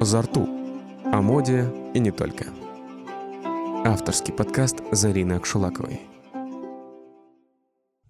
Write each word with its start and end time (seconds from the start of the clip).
«Зарту» 0.00 0.46
о 1.06 1.22
моде 1.22 1.72
и 1.94 1.98
не 1.98 2.10
только. 2.10 2.46
Авторский 3.82 4.34
подкаст 4.34 4.76
Зарины 4.92 5.32
Акшулаковой. 5.32 6.00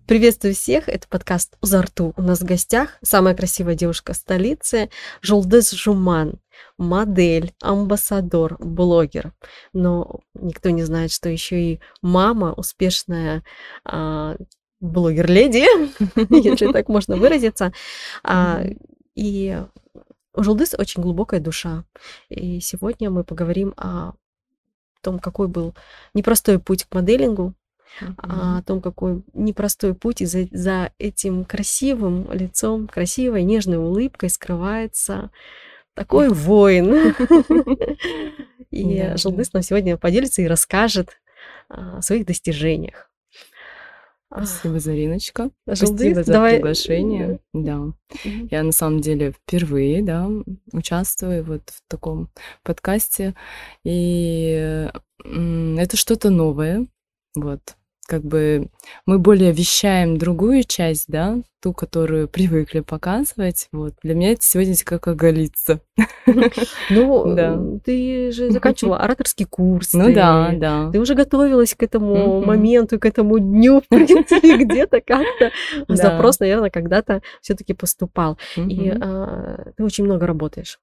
Приветствую 0.04 0.54
всех, 0.54 0.88
это 0.88 1.06
подкаст 1.08 1.56
«Узарту». 1.60 2.12
У 2.16 2.22
нас 2.22 2.40
в 2.40 2.44
гостях 2.44 2.98
самая 3.02 3.36
красивая 3.36 3.76
девушка 3.76 4.14
столицы 4.14 4.90
Жулдес 5.22 5.70
Жуман, 5.70 6.40
модель, 6.76 7.54
амбассадор, 7.62 8.56
блогер. 8.58 9.32
Но 9.72 10.20
никто 10.34 10.70
не 10.70 10.82
знает, 10.82 11.12
что 11.12 11.28
еще 11.28 11.60
и 11.60 11.80
мама, 12.02 12.52
успешная 12.52 13.44
а, 13.84 14.36
блогер-леди, 14.80 15.66
если 16.42 16.72
так 16.72 16.88
можно 16.88 17.16
выразиться. 17.16 17.72
А, 18.24 18.64
и 19.14 19.62
у 20.36 20.42
Жулдыс 20.42 20.74
очень 20.78 21.02
глубокая 21.02 21.40
душа. 21.40 21.84
И 22.28 22.60
сегодня 22.60 23.10
мы 23.10 23.24
поговорим 23.24 23.74
о 23.76 24.12
том, 25.00 25.18
какой 25.18 25.48
был 25.48 25.74
непростой 26.14 26.58
путь 26.58 26.84
к 26.84 26.94
моделингу, 26.94 27.54
о 28.18 28.62
том, 28.62 28.82
какой 28.82 29.22
непростой 29.32 29.94
путь, 29.94 30.20
и 30.20 30.26
за, 30.26 30.46
за 30.50 30.92
этим 30.98 31.44
красивым 31.44 32.30
лицом, 32.32 32.88
красивой, 32.88 33.42
нежной 33.42 33.78
улыбкой 33.78 34.28
скрывается 34.28 35.30
такой 35.94 36.28
воин. 36.28 37.14
И 38.70 39.12
Жулдыс 39.16 39.52
нам 39.52 39.62
сегодня 39.62 39.96
поделится 39.96 40.42
и 40.42 40.46
расскажет 40.46 41.10
о 41.68 42.02
своих 42.02 42.26
достижениях. 42.26 43.05
Спасибо, 44.30 44.80
Зариночка. 44.80 45.50
Спасибо 45.64 46.24
за 46.24 46.32
Давай... 46.32 46.56
приглашение. 46.56 47.38
Да. 47.52 47.92
Я 48.50 48.62
на 48.62 48.72
самом 48.72 49.00
деле 49.00 49.32
впервые, 49.32 50.02
да, 50.02 50.28
участвую 50.72 51.44
вот 51.44 51.62
в 51.70 51.82
таком 51.88 52.28
подкасте. 52.62 53.34
И 53.84 54.88
это 55.24 55.96
что-то 55.96 56.30
новое. 56.30 56.86
Вот 57.34 57.60
как 58.06 58.22
бы 58.22 58.68
мы 59.04 59.18
более 59.18 59.52
вещаем 59.52 60.16
другую 60.16 60.62
часть, 60.62 61.06
да, 61.08 61.38
ту, 61.60 61.72
которую 61.72 62.28
привыкли 62.36 62.80
показывать. 62.80 63.68
Вот. 63.72 63.94
Для 64.02 64.14
меня 64.14 64.32
это 64.32 64.42
сегодня 64.42 64.74
как 64.84 65.08
оголиться. 65.08 65.80
Ну, 66.90 67.34
да. 67.34 67.58
ты 67.84 68.30
же 68.32 68.50
заканчивала 68.56 68.98
ораторский 68.98 69.46
курс. 69.46 69.92
Ну 69.92 70.12
да, 70.12 70.52
да. 70.54 70.90
Ты 70.90 71.00
уже 71.00 71.14
готовилась 71.14 71.74
к 71.74 71.82
этому 71.82 72.44
моменту, 72.44 72.98
к 72.98 73.06
этому 73.06 73.38
дню, 73.38 73.80
в 73.80 73.88
принципе, 73.88 74.56
где-то 74.56 75.00
как-то 75.00 75.50
запрос, 75.88 76.40
наверное, 76.40 76.70
когда-то 76.70 77.22
все 77.40 77.54
таки 77.54 77.74
поступал. 77.74 78.38
И 78.56 78.90
а, 78.90 79.70
ты 79.76 79.84
очень 79.84 80.04
много 80.04 80.26
работаешь. 80.26 80.78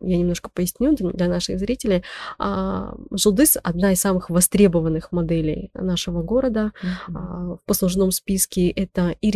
Я 0.00 0.16
немножко 0.16 0.50
поясню 0.52 0.94
для 0.94 1.28
наших 1.28 1.58
зрителей. 1.58 2.04
А, 2.38 2.94
Жулдыс— 3.10 3.56
одна 3.62 3.92
из 3.92 4.00
самых 4.00 4.30
востребованных 4.30 5.12
моделей 5.12 5.70
нашего 5.74 6.22
города. 6.22 6.72
А, 7.08 7.56
в 7.56 7.60
послужном 7.64 8.10
списке 8.10 8.68
это 8.70 9.14
и 9.20 9.30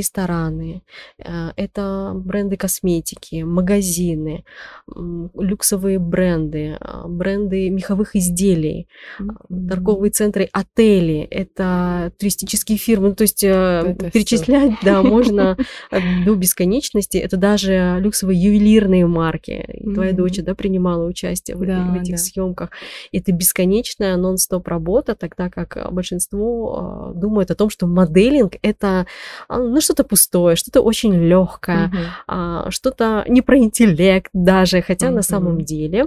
рестораны. 0.52 0.82
Э, 1.18 1.50
это 1.56 2.12
бренды 2.14 2.56
косметики, 2.56 3.42
магазины, 3.42 4.44
люксовые 4.86 5.98
бренды, 5.98 6.76
а, 6.80 7.06
бренды 7.08 7.70
меховых 7.70 8.16
изделий, 8.16 8.88
mm-hmm. 9.20 9.68
торговые 9.68 10.10
центры, 10.10 10.48
отели, 10.52 11.26
это 11.30 12.12
туристические 12.18 12.78
фирмы. 12.78 13.10
Ну, 13.10 13.14
то 13.14 13.22
есть 13.22 13.44
э, 13.44 13.48
это 13.48 14.10
перечислять, 14.10 14.78
всё. 14.78 14.86
да, 14.86 15.02
можно 15.02 15.56
до 16.26 16.34
бесконечности. 16.34 17.18
Это 17.18 17.36
даже 17.36 17.98
люксовые 18.00 18.40
ювелирные 18.40 19.06
марки. 19.06 19.64
Mm-hmm. 19.68 19.94
Твоя 19.94 20.12
дочь, 20.12 20.38
да, 20.38 20.54
принимала 20.54 21.06
участие 21.06 21.56
в, 21.56 21.66
да, 21.66 21.84
в 21.84 22.00
этих 22.00 22.16
да. 22.16 22.18
съемках. 22.18 22.70
Это 23.12 23.32
бесконечная 23.32 24.16
нон-стоп 24.16 24.68
работа, 24.68 25.14
тогда 25.14 25.50
как 25.50 25.92
большинство 25.92 26.76
а, 26.76 27.12
думает 27.14 27.50
о 27.50 27.54
том, 27.54 27.70
что 27.70 27.86
моделинг 27.86 28.56
это 28.62 29.06
ну, 29.48 29.80
что-то 29.80 30.04
пустое, 30.04 30.41
такое, 30.42 30.56
что-то 30.56 30.80
очень 30.80 31.14
легкое, 31.14 31.86
угу. 31.86 31.96
а, 32.26 32.70
что-то 32.70 33.24
не 33.28 33.42
про 33.42 33.58
интеллект 33.58 34.28
даже, 34.32 34.82
хотя 34.82 35.06
угу. 35.06 35.16
на 35.16 35.22
самом 35.22 35.64
деле 35.64 36.06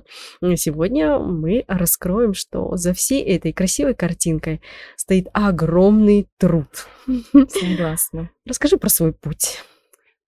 сегодня 0.55 1.19
мы 1.19 1.63
раскроем, 1.67 2.33
что 2.33 2.75
за 2.75 2.93
всей 2.93 3.23
этой 3.23 3.53
красивой 3.53 3.93
картинкой 3.93 4.61
стоит 4.97 5.27
огромный 5.33 6.27
труд. 6.37 6.67
Согласна. 7.07 8.29
Расскажи 8.45 8.77
про 8.77 8.89
свой 8.89 9.13
путь. 9.13 9.59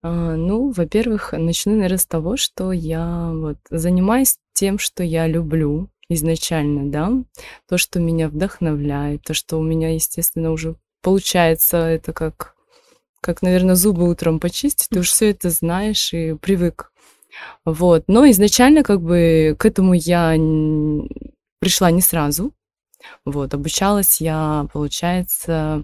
А, 0.04 0.36
ну, 0.36 0.72
во-первых, 0.72 1.34
начну, 1.34 1.74
наверное, 1.74 1.98
с 1.98 2.06
того, 2.06 2.38
что 2.38 2.72
я 2.72 3.32
вот 3.34 3.58
занимаюсь 3.70 4.38
тем, 4.54 4.80
что 4.80 5.04
я 5.04 5.28
люблю 5.28 5.90
изначально, 6.10 6.90
да, 6.90 7.12
то, 7.68 7.78
что 7.78 8.00
меня 8.00 8.30
вдохновляет, 8.30 9.24
то, 9.24 9.34
что 9.34 9.58
у 9.58 9.64
меня, 9.64 9.94
естественно, 9.94 10.52
уже 10.52 10.76
получается, 11.02 11.78
это 11.78 12.14
как 12.14 12.57
как, 13.22 13.42
наверное, 13.42 13.76
зубы 13.76 14.10
утром 14.10 14.40
почистить, 14.40 14.90
ты 14.90 15.00
уж 15.00 15.10
все 15.10 15.32
это 15.32 15.50
знаешь 15.50 16.14
и 16.14 16.34
привык. 16.34 16.92
Вот. 17.66 18.06
Но 18.08 18.30
изначально 18.30 18.84
как 18.84 19.02
бы 19.02 19.56
к 19.60 19.66
этому 19.66 19.94
я 19.94 20.36
пришла 21.60 21.92
не 21.92 22.02
сразу. 22.02 22.54
Вот. 23.26 23.54
Обучалась 23.54 24.22
я, 24.22 24.68
получается, 24.74 25.84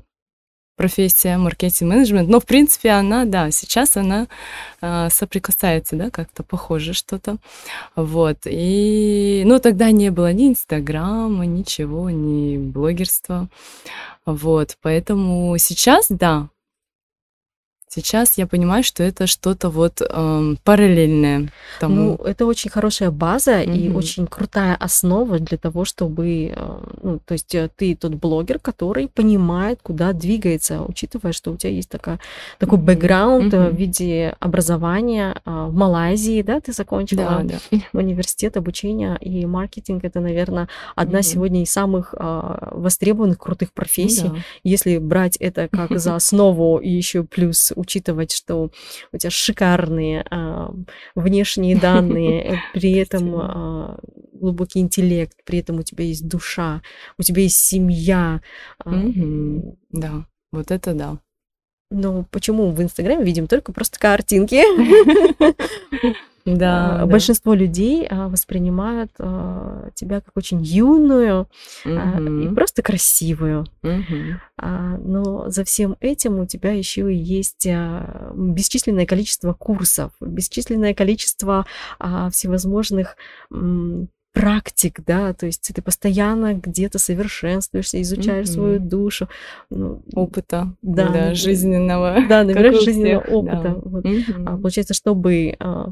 профессия 0.75 1.37
маркетинг-менеджмент, 1.37 2.29
но 2.29 2.39
в 2.39 2.45
принципе 2.45 2.89
она, 2.91 3.25
да, 3.25 3.51
сейчас 3.51 3.95
она 3.95 4.27
э, 4.81 5.09
соприкасается, 5.11 5.95
да, 5.95 6.09
как-то 6.09 6.43
похоже 6.43 6.93
что-то, 6.93 7.37
вот, 7.95 8.39
и, 8.45 9.43
ну, 9.45 9.59
тогда 9.59 9.91
не 9.91 10.09
было 10.09 10.33
ни 10.33 10.47
Инстаграма, 10.47 11.45
ничего, 11.45 12.09
ни 12.09 12.57
блогерства, 12.57 13.49
вот, 14.25 14.77
поэтому 14.81 15.55
сейчас, 15.59 16.07
да, 16.09 16.49
Сейчас 17.95 18.39
я 18.39 18.47
понимаю, 18.47 18.83
что 18.83 19.03
это 19.03 19.27
что-то 19.27 19.69
вот 19.69 20.01
эм, 20.01 20.57
параллельное. 20.63 21.51
Тому. 21.79 21.95
Ну, 21.95 22.15
это 22.25 22.47
очень 22.47 22.71
хорошая 22.71 23.11
база 23.11 23.61
угу. 23.61 23.71
и 23.71 23.89
очень 23.89 24.25
крутая 24.25 24.75
основа 24.75 25.37
для 25.37 25.59
того, 25.59 25.85
чтобы, 25.85 26.53
э, 26.55 26.77
ну, 27.03 27.19
то 27.23 27.33
есть 27.33 27.53
э, 27.53 27.69
ты 27.75 27.95
тот 27.95 28.15
блогер, 28.15 28.57
который 28.57 29.07
понимает, 29.07 29.79
куда 29.83 30.11
двигается, 30.13 30.81
учитывая, 30.81 31.33
что 31.33 31.51
у 31.51 31.55
тебя 31.57 31.69
есть 31.71 31.89
такая, 31.89 32.19
такой 32.57 32.79
бэкграунд 32.79 33.53
угу. 33.53 33.63
в 33.63 33.75
виде 33.75 34.35
образования 34.39 35.35
в 35.45 35.71
Малайзии, 35.71 36.41
да, 36.41 36.59
ты 36.61 36.73
закончила 36.73 37.43
да, 37.43 37.59
да. 37.71 37.77
университет 37.93 38.57
обучения 38.57 39.17
и 39.21 39.45
маркетинг. 39.45 40.03
Это, 40.03 40.19
наверное, 40.19 40.67
одна 40.95 41.19
угу. 41.19 41.23
сегодня 41.27 41.61
из 41.61 41.71
самых 41.71 42.15
а, 42.17 42.69
востребованных 42.71 43.37
крутых 43.37 43.71
профессий. 43.71 44.29
Да. 44.29 44.35
Если 44.63 44.97
брать 44.97 45.37
это 45.37 45.67
как 45.67 45.99
за 45.99 46.15
основу 46.23 46.79
и 46.79 46.89
еще 46.89 47.23
плюс 47.23 47.71
учитывать, 47.83 48.31
что 48.31 48.71
у 49.11 49.17
тебя 49.17 49.29
шикарные 49.29 50.25
а, 50.31 50.73
внешние 51.15 51.77
данные, 51.77 52.61
при 52.73 52.93
этом 52.93 53.35
а, 53.35 53.99
глубокий 54.33 54.79
интеллект, 54.79 55.37
при 55.45 55.59
этом 55.59 55.79
у 55.79 55.83
тебя 55.83 56.05
есть 56.05 56.27
душа, 56.27 56.81
у 57.19 57.23
тебя 57.23 57.43
есть 57.43 57.59
семья. 57.59 58.41
А, 58.83 58.91
да, 59.91 60.25
вот 60.51 60.71
это 60.71 60.93
да. 60.93 61.19
Но 61.91 62.25
почему 62.31 62.71
в 62.71 62.81
Инстаграме 62.81 63.23
видим 63.23 63.47
только 63.47 63.71
просто 63.71 63.99
картинки? 63.99 64.63
Да, 66.45 66.95
а, 66.95 66.97
да. 66.99 67.05
Большинство 67.05 67.53
людей 67.53 68.05
а, 68.09 68.27
воспринимают 68.27 69.11
а, 69.19 69.89
тебя 69.95 70.21
как 70.21 70.35
очень 70.35 70.61
юную 70.61 71.47
угу. 71.85 71.95
а, 71.95 72.19
и 72.19 72.53
просто 72.53 72.81
красивую. 72.81 73.65
Угу. 73.81 74.39
А, 74.57 74.97
но 74.97 75.49
за 75.49 75.63
всем 75.63 75.95
этим 75.99 76.39
у 76.39 76.45
тебя 76.45 76.71
еще 76.71 77.13
и 77.13 77.15
есть 77.15 77.65
а, 77.67 78.33
бесчисленное 78.35 79.05
количество 79.05 79.53
курсов, 79.53 80.11
бесчисленное 80.19 80.93
количество 80.93 81.65
а, 81.99 82.29
всевозможных 82.29 83.15
м, 83.51 84.09
практик, 84.33 84.99
да, 85.05 85.33
то 85.33 85.45
есть 85.45 85.71
ты 85.73 85.81
постоянно 85.81 86.55
где-то 86.55 86.97
совершенствуешься, 86.97 88.01
изучаешь 88.01 88.47
mm-hmm. 88.47 88.51
свою 88.51 88.79
душу. 88.79 89.29
Ну, 89.69 90.01
опыта, 90.13 90.75
да, 90.81 91.09
да 91.09 91.33
жизненного. 91.35 92.17
Да, 92.27 92.43
набираешь 92.43 92.83
жизненного 92.83 93.21
опыта. 93.21 93.61
Да. 93.61 93.73
Вот. 93.75 94.05
Mm-hmm. 94.05 94.43
А, 94.45 94.57
получается, 94.57 94.95
чтобы 94.95 95.55
а, 95.59 95.91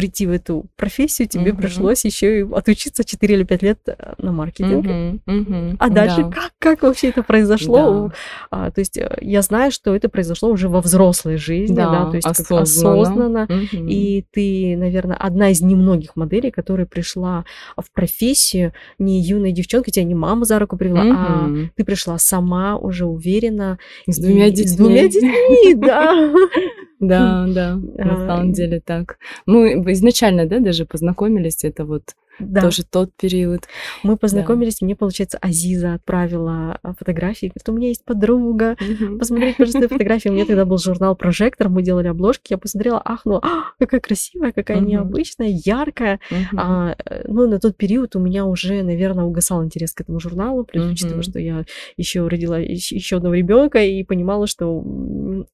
прийти 0.00 0.26
в 0.26 0.30
эту 0.30 0.64
профессию, 0.76 1.28
тебе 1.28 1.50
uh-huh. 1.50 1.58
пришлось 1.58 2.06
еще 2.06 2.40
и 2.40 2.42
отучиться 2.42 3.04
4 3.04 3.34
или 3.34 3.44
5 3.44 3.62
лет 3.62 3.80
э, 3.86 4.14
на 4.16 4.32
маркетинге. 4.32 4.90
Uh-huh. 4.90 5.20
Uh-huh. 5.26 5.76
А 5.78 5.90
дальше 5.90 6.22
да. 6.22 6.30
как, 6.30 6.52
как 6.58 6.82
вообще 6.84 7.10
это 7.10 7.22
произошло? 7.22 8.08
Да. 8.08 8.14
А, 8.50 8.70
то 8.70 8.78
есть 8.78 8.96
э, 8.96 9.18
я 9.20 9.42
знаю, 9.42 9.70
что 9.72 9.94
это 9.94 10.08
произошло 10.08 10.48
уже 10.48 10.70
во 10.70 10.80
взрослой 10.80 11.36
жизни, 11.36 11.76
да, 11.76 11.90
да 11.90 12.10
то 12.10 12.16
есть 12.16 12.26
осознанно. 12.26 13.02
осознанно. 13.02 13.46
Uh-huh. 13.50 13.90
И 13.90 14.24
ты, 14.32 14.74
наверное, 14.78 15.18
одна 15.18 15.50
из 15.50 15.60
немногих 15.60 16.16
моделей, 16.16 16.50
которая 16.50 16.86
пришла 16.86 17.44
в 17.76 17.92
профессию 17.92 18.72
не 18.98 19.20
юной 19.20 19.52
девчонкой, 19.52 19.92
тебя 19.92 20.06
не 20.06 20.14
мама 20.14 20.46
за 20.46 20.58
руку 20.58 20.78
привела, 20.78 21.04
uh-huh. 21.04 21.66
а 21.66 21.68
ты 21.76 21.84
пришла 21.84 22.16
сама 22.16 22.78
уже 22.78 23.04
уверенно. 23.04 23.78
С 24.06 24.18
двумя 24.18 24.48
детьми. 24.48 24.66
С 24.66 24.76
двумя 24.76 25.08
детьми, 25.08 25.74
да. 25.74 26.32
Да, 27.00 27.46
да, 27.48 27.76
на 27.76 28.16
самом 28.26 28.52
деле 28.52 28.80
так. 28.80 29.18
Мы 29.46 29.72
изначально, 29.92 30.46
да, 30.46 30.60
даже 30.60 30.84
познакомились, 30.86 31.64
это 31.64 31.84
вот 31.84 32.14
да. 32.40 32.62
тоже 32.62 32.84
тот 32.84 33.10
период. 33.16 33.64
Мы 34.02 34.16
познакомились, 34.16 34.78
да. 34.80 34.86
мне, 34.86 34.96
получается, 34.96 35.38
Азиза 35.38 35.94
отправила 35.94 36.78
а, 36.82 36.94
фотографии, 36.94 37.46
говорит, 37.46 37.68
у 37.68 37.72
меня 37.72 37.88
есть 37.88 38.04
подруга, 38.04 38.76
посмотреть, 39.18 39.56
пожалуйста, 39.56 39.88
фотографии. 39.88 40.28
У 40.28 40.32
меня 40.32 40.46
тогда 40.46 40.64
был 40.64 40.78
журнал 40.78 41.16
«Прожектор», 41.16 41.68
мы 41.68 41.82
делали 41.82 42.08
обложки, 42.08 42.52
я 42.52 42.58
посмотрела, 42.58 43.00
ахнула, 43.04 43.40
а, 43.42 43.72
какая 43.78 44.00
красивая, 44.00 44.52
какая 44.52 44.80
необычная, 44.80 45.48
яркая. 45.48 46.20
А, 46.56 46.96
ну, 47.26 47.48
на 47.48 47.58
тот 47.58 47.76
период 47.76 48.16
у 48.16 48.20
меня 48.20 48.44
уже, 48.44 48.82
наверное, 48.82 49.24
угасал 49.24 49.64
интерес 49.64 49.92
к 49.92 50.00
этому 50.00 50.20
журналу, 50.20 50.64
плюс 50.64 50.86
учитывая, 50.86 51.22
что 51.22 51.38
я 51.38 51.64
еще 51.96 52.26
родила 52.26 52.58
еще 52.58 53.16
одного 53.16 53.34
ребенка 53.34 53.82
и 53.82 54.02
понимала, 54.04 54.46
что 54.46 54.84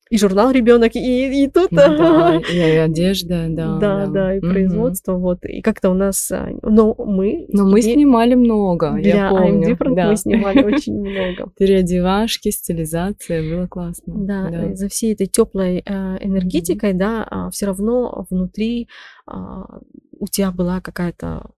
и 0.08 0.18
журнал 0.18 0.50
ребенок, 0.50 0.94
и, 0.94 1.44
и 1.44 1.50
тут... 1.50 1.72
Ну, 1.72 1.78
да, 1.78 2.40
и, 2.52 2.58
одежда, 2.76 3.46
да. 3.48 3.78
Да, 3.78 4.06
да, 4.06 4.36
и 4.36 4.40
производство, 4.40 5.14
вот. 5.14 5.44
И 5.44 5.60
как-то 5.62 5.90
у 5.90 5.94
нас... 5.94 6.30
А, 6.30 6.48
но 6.76 6.94
мы... 6.98 7.46
Но 7.48 7.66
мы 7.66 7.80
снимали 7.80 8.34
много, 8.34 8.92
для 8.92 9.14
я 9.14 9.30
помню. 9.30 9.68
I'm 9.68 9.72
Different 9.72 9.94
да. 9.94 10.08
мы 10.08 10.16
снимали 10.16 10.62
очень 10.62 11.00
много. 11.00 11.50
Переодевашки, 11.58 12.50
стилизация, 12.50 13.42
было 13.42 13.66
классно. 13.66 14.14
Да, 14.14 14.50
да. 14.50 14.74
за 14.74 14.88
всей 14.88 15.14
этой 15.14 15.26
теплой 15.26 15.82
э, 15.84 15.92
энергетикой, 16.20 16.92
mm-hmm. 16.92 16.98
да, 16.98 17.26
а 17.30 17.50
все 17.50 17.66
равно 17.66 18.26
внутри 18.30 18.88
а, 19.26 19.80
у 20.18 20.26
тебя 20.26 20.50
была 20.50 20.80
какая-то 20.80 21.50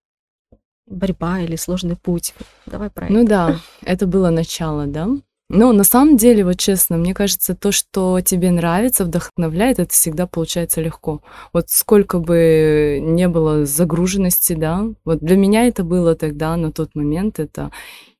борьба 0.86 1.40
или 1.40 1.56
сложный 1.56 1.96
путь. 1.96 2.34
Давай 2.66 2.90
про 2.90 3.08
Ну 3.10 3.26
да, 3.26 3.56
это 3.82 4.06
было 4.06 4.30
начало, 4.30 4.86
да. 4.86 5.08
Но 5.50 5.72
на 5.72 5.82
самом 5.82 6.18
деле, 6.18 6.44
вот 6.44 6.58
честно, 6.58 6.98
мне 6.98 7.14
кажется, 7.14 7.54
то, 7.54 7.72
что 7.72 8.20
тебе 8.20 8.50
нравится, 8.50 9.04
вдохновляет, 9.04 9.78
это 9.78 9.90
всегда 9.90 10.26
получается 10.26 10.82
легко. 10.82 11.22
Вот 11.54 11.70
сколько 11.70 12.18
бы 12.18 12.98
не 13.02 13.28
было 13.28 13.64
загруженности, 13.64 14.52
да, 14.52 14.84
вот 15.06 15.20
для 15.20 15.36
меня 15.36 15.66
это 15.66 15.84
было 15.84 16.14
тогда, 16.14 16.56
на 16.56 16.70
тот 16.70 16.94
момент, 16.94 17.38
это 17.38 17.70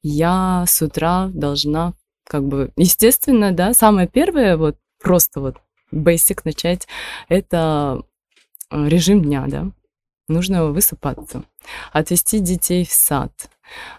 я 0.02 0.64
с 0.66 0.80
утра 0.80 1.28
должна, 1.34 1.92
как 2.24 2.44
бы, 2.44 2.72
естественно, 2.76 3.52
да, 3.52 3.74
самое 3.74 4.08
первое, 4.08 4.56
вот 4.56 4.76
просто 5.02 5.40
вот 5.40 5.56
basic 5.92 6.40
начать, 6.44 6.88
это 7.28 8.04
э, 8.70 8.88
режим 8.88 9.22
дня, 9.22 9.44
да. 9.48 9.70
Нужно 10.28 10.66
высыпаться, 10.66 11.44
отвести 11.90 12.40
детей 12.40 12.84
в 12.84 12.92
сад, 12.92 13.32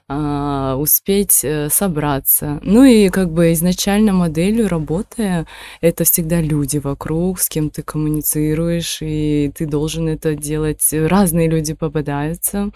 а, 0.08 0.76
успеть 0.78 1.42
э, 1.44 1.70
собраться. 1.70 2.60
Ну 2.64 2.84
и 2.84 3.10
как 3.10 3.32
бы 3.32 3.54
изначально 3.54 4.14
моделью 4.14 4.68
работая, 4.68 5.46
это 5.82 6.04
всегда 6.04 6.42
люди 6.42 6.78
вокруг, 6.78 7.40
с 7.40 7.50
кем 7.50 7.70
ты 7.70 7.82
коммуницируешь, 7.82 9.00
и 9.02 9.52
ты 9.56 9.66
должен 9.66 10.08
это 10.08 10.36
делать. 10.36 10.88
Разные 10.92 11.50
люди 11.50 11.74
попадаются. 11.74 12.72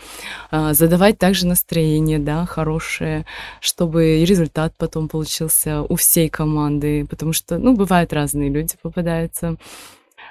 А, 0.52 0.74
задавать 0.74 1.18
также 1.18 1.48
настроение, 1.48 2.20
да, 2.20 2.46
хорошее, 2.46 3.26
чтобы 3.60 4.26
результат 4.26 4.74
потом 4.78 5.10
получился 5.10 5.82
у 5.84 5.96
всей 5.96 6.30
команды, 6.30 7.06
потому 7.08 7.34
что, 7.34 7.58
ну, 7.58 7.76
бывают 7.76 8.14
разные 8.14 8.50
люди 8.50 8.76
попадаются. 8.82 9.58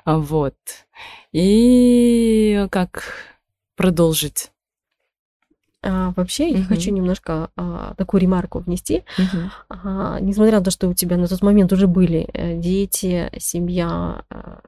А, 0.05 0.19
вот. 0.19 0.55
И 1.33 2.67
как 2.71 3.05
продолжить 3.77 4.53
а, 5.85 6.13
вообще, 6.17 6.51
я 6.51 6.63
хочу 6.63 6.93
немножко 6.93 7.51
а, 7.57 7.95
такую 7.97 8.21
ремарку 8.21 8.61
внести. 8.61 9.03
Угу. 9.19 9.39
А, 9.69 10.21
несмотря 10.21 10.59
на 10.59 10.65
то, 10.65 10.71
что 10.71 10.89
у 10.89 10.95
тебя 10.95 11.17
на 11.17 11.27
тот 11.27 11.43
момент 11.43 11.73
уже 11.73 11.89
были 11.89 12.29
э, 12.33 12.57
дети, 12.57 13.29
семья, 13.39 14.25
а, 14.31 14.61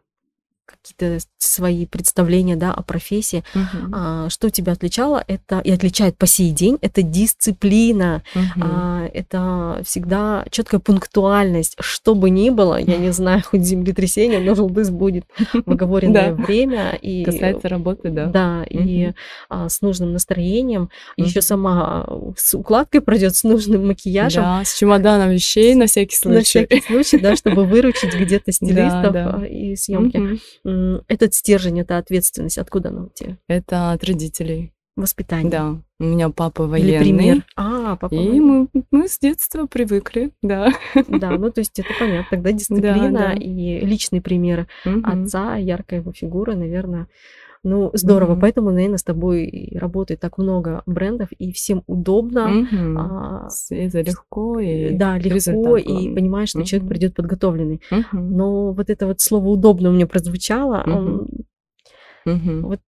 какие-то 0.84 1.24
свои 1.38 1.86
представления 1.86 2.56
да, 2.56 2.72
о 2.72 2.82
профессии. 2.82 3.42
Uh-huh. 3.54 3.90
А, 3.92 4.28
что 4.28 4.50
тебя 4.50 4.72
отличало, 4.72 5.24
это 5.26 5.60
и 5.60 5.70
отличает 5.70 6.16
по 6.18 6.26
сей 6.26 6.50
день, 6.50 6.78
это 6.82 7.02
дисциплина, 7.02 8.22
uh-huh. 8.34 8.40
а, 8.60 9.08
это 9.12 9.82
всегда 9.84 10.44
четкая 10.50 10.80
пунктуальность. 10.80 11.76
Что 11.80 12.14
бы 12.14 12.30
ни 12.30 12.50
было, 12.50 12.78
я 12.78 12.98
не 12.98 13.12
знаю, 13.12 13.42
хоть 13.42 13.62
землетрясение, 13.64 14.40
но 14.40 14.54
желтыс 14.54 14.90
будет 14.90 15.24
в 15.52 15.70
оговоренное 15.70 16.34
время. 16.34 16.98
И, 17.00 17.24
Касается 17.24 17.68
работы, 17.68 18.10
да. 18.10 18.26
Да, 18.26 18.64
и 18.68 19.12
а, 19.48 19.68
с 19.68 19.80
нужным 19.80 20.12
настроением. 20.12 20.90
Еще 21.16 21.40
сама 21.40 22.06
с 22.36 22.54
укладкой 22.54 23.00
пройдет, 23.00 23.36
с 23.36 23.44
нужным 23.44 23.88
макияжем. 23.88 24.42
Да, 24.42 24.64
с 24.64 24.74
чемоданом 24.74 25.30
вещей 25.30 25.74
на 25.74 25.86
всякий 25.86 26.16
случай. 26.16 26.36
На 26.36 26.42
всякий 26.42 26.80
случай, 26.80 27.18
да, 27.18 27.36
чтобы 27.36 27.64
выручить 27.64 28.14
где-то 28.18 28.52
стилистов 28.52 29.42
и 29.48 29.76
съемки. 29.76 30.40
Этот 31.08 31.34
стержень, 31.34 31.80
эта 31.80 31.98
ответственность, 31.98 32.58
откуда 32.58 32.90
она 32.90 33.04
у 33.04 33.08
тебя? 33.10 33.38
Это 33.48 33.92
от 33.92 34.04
родителей. 34.04 34.72
Воспитание. 34.96 35.50
Да. 35.50 35.76
У 35.98 36.04
меня 36.04 36.28
папа 36.28 36.66
военный. 36.66 36.94
Или 36.94 36.98
пример. 36.98 37.44
А, 37.56 37.96
папа 37.96 38.14
И 38.14 38.38
мы, 38.38 38.68
мы 38.92 39.08
с 39.08 39.18
детства 39.18 39.66
привыкли, 39.66 40.30
да. 40.40 40.72
Да, 41.08 41.30
ну 41.30 41.50
то 41.50 41.60
есть 41.60 41.76
это 41.80 41.88
понятно. 41.98 42.26
Тогда 42.30 42.52
дисциплина 42.52 43.10
да, 43.10 43.28
да. 43.28 43.32
и 43.32 43.80
личный 43.80 44.20
пример 44.20 44.68
угу. 44.84 45.00
отца, 45.02 45.56
яркая 45.56 45.98
его 45.98 46.12
фигура, 46.12 46.54
наверное, 46.54 47.08
ну, 47.64 47.90
здорово, 47.94 48.34
mm-hmm. 48.34 48.40
поэтому, 48.40 48.70
наверное, 48.70 48.98
с 48.98 49.02
тобой 49.02 49.72
работает 49.74 50.20
так 50.20 50.38
много 50.38 50.82
брендов, 50.86 51.32
и 51.32 51.50
всем 51.50 51.82
удобно. 51.86 52.66
Mm-hmm. 52.70 52.96
А, 52.98 53.48
это 53.70 54.02
легко 54.02 54.60
и 54.60 54.90
Да, 54.94 55.18
легко, 55.18 55.78
и 55.78 56.14
понимаешь, 56.14 56.50
что 56.50 56.60
mm-hmm. 56.60 56.64
человек 56.64 56.88
придет 56.88 57.14
подготовленный. 57.14 57.80
Mm-hmm. 57.90 58.04
Но 58.12 58.72
вот 58.72 58.90
это 58.90 59.06
вот 59.06 59.20
слово 59.20 59.48
удобно 59.48 59.88
у 59.88 59.92
меня 59.92 60.06
прозвучало. 60.06 60.84
Mm-hmm. 60.86 61.44
Mm-hmm. 62.26 62.60
Вот 62.60 62.80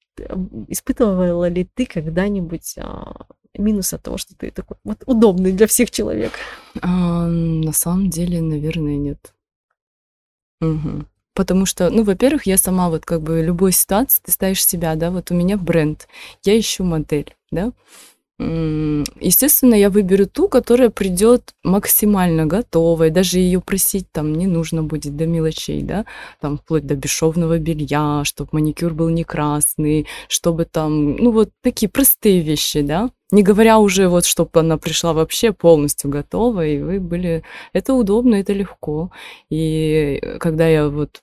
испытывала 0.68 1.48
ли 1.50 1.68
ты 1.74 1.86
когда-нибудь 1.86 2.75
а, 2.77 3.27
минус 3.57 3.94
от 3.94 4.04
того, 4.04 4.18
что 4.18 4.36
ты 4.36 4.51
такой 4.51 4.77
вот 4.83 5.04
удобный 5.06 5.51
для 5.51 5.68
всех 5.68 5.92
человек? 5.92 6.33
А, 6.81 7.27
на 7.27 7.72
самом 7.72 8.10
деле, 8.10 8.42
наверное, 8.42 8.98
нет. 8.98 9.33
Угу. 10.62 11.06
Потому 11.36 11.66
что, 11.66 11.90
ну, 11.90 12.04
во-первых, 12.04 12.48
я 12.48 12.58
сама 12.58 12.90
вот 12.90 13.06
как 13.06 13.22
бы 13.22 13.44
любой 13.44 13.74
ситуации 13.74 14.22
ты 14.26 14.32
ставишь 14.32 14.66
себя, 14.66 14.96
да, 14.96 15.12
вот 15.12 15.32
у 15.32 15.36
меня 15.36 15.58
бренд, 15.58 16.08
я 16.44 16.58
ищу 16.58 16.84
модель, 16.84 17.36
да. 17.52 17.72
Естественно, 18.38 19.76
я 19.76 19.90
выберу 19.90 20.26
ту, 20.26 20.50
которая 20.50 20.90
придет 20.90 21.54
максимально 21.64 22.46
готовой, 22.46 23.10
даже 23.10 23.40
ее 23.40 23.62
просить 23.62 24.12
там 24.12 24.34
не 24.34 24.46
нужно 24.46 24.84
будет 24.84 25.16
до 25.16 25.26
мелочей, 25.26 25.82
да, 25.82 26.06
там 26.42 26.58
вплоть 26.58 26.86
до 26.86 26.96
бесшовного 26.96 27.60
белья, 27.60 28.24
чтобы 28.26 28.50
маникюр 28.52 28.94
был 28.94 29.08
не 29.10 29.24
красный, 29.24 30.08
чтобы 30.28 30.66
там, 30.66 31.16
ну 31.16 31.32
вот 31.32 31.50
такие 31.62 31.90
простые 31.90 32.42
вещи, 32.42 32.82
да, 32.82 33.10
не 33.32 33.42
говоря 33.42 33.80
уже 33.80 34.08
вот, 34.10 34.25
чтобы 34.25 34.60
она 34.60 34.77
пришла 34.77 35.13
вообще 35.13 35.51
полностью 35.51 36.10
готова, 36.10 36.65
и 36.65 36.82
вы 36.82 37.00
были... 37.00 37.44
Это 37.74 37.94
удобно, 37.94 38.36
это 38.36 38.54
легко. 38.54 39.12
И 39.50 40.22
когда 40.39 40.68
я 40.68 40.89
вот 40.89 41.22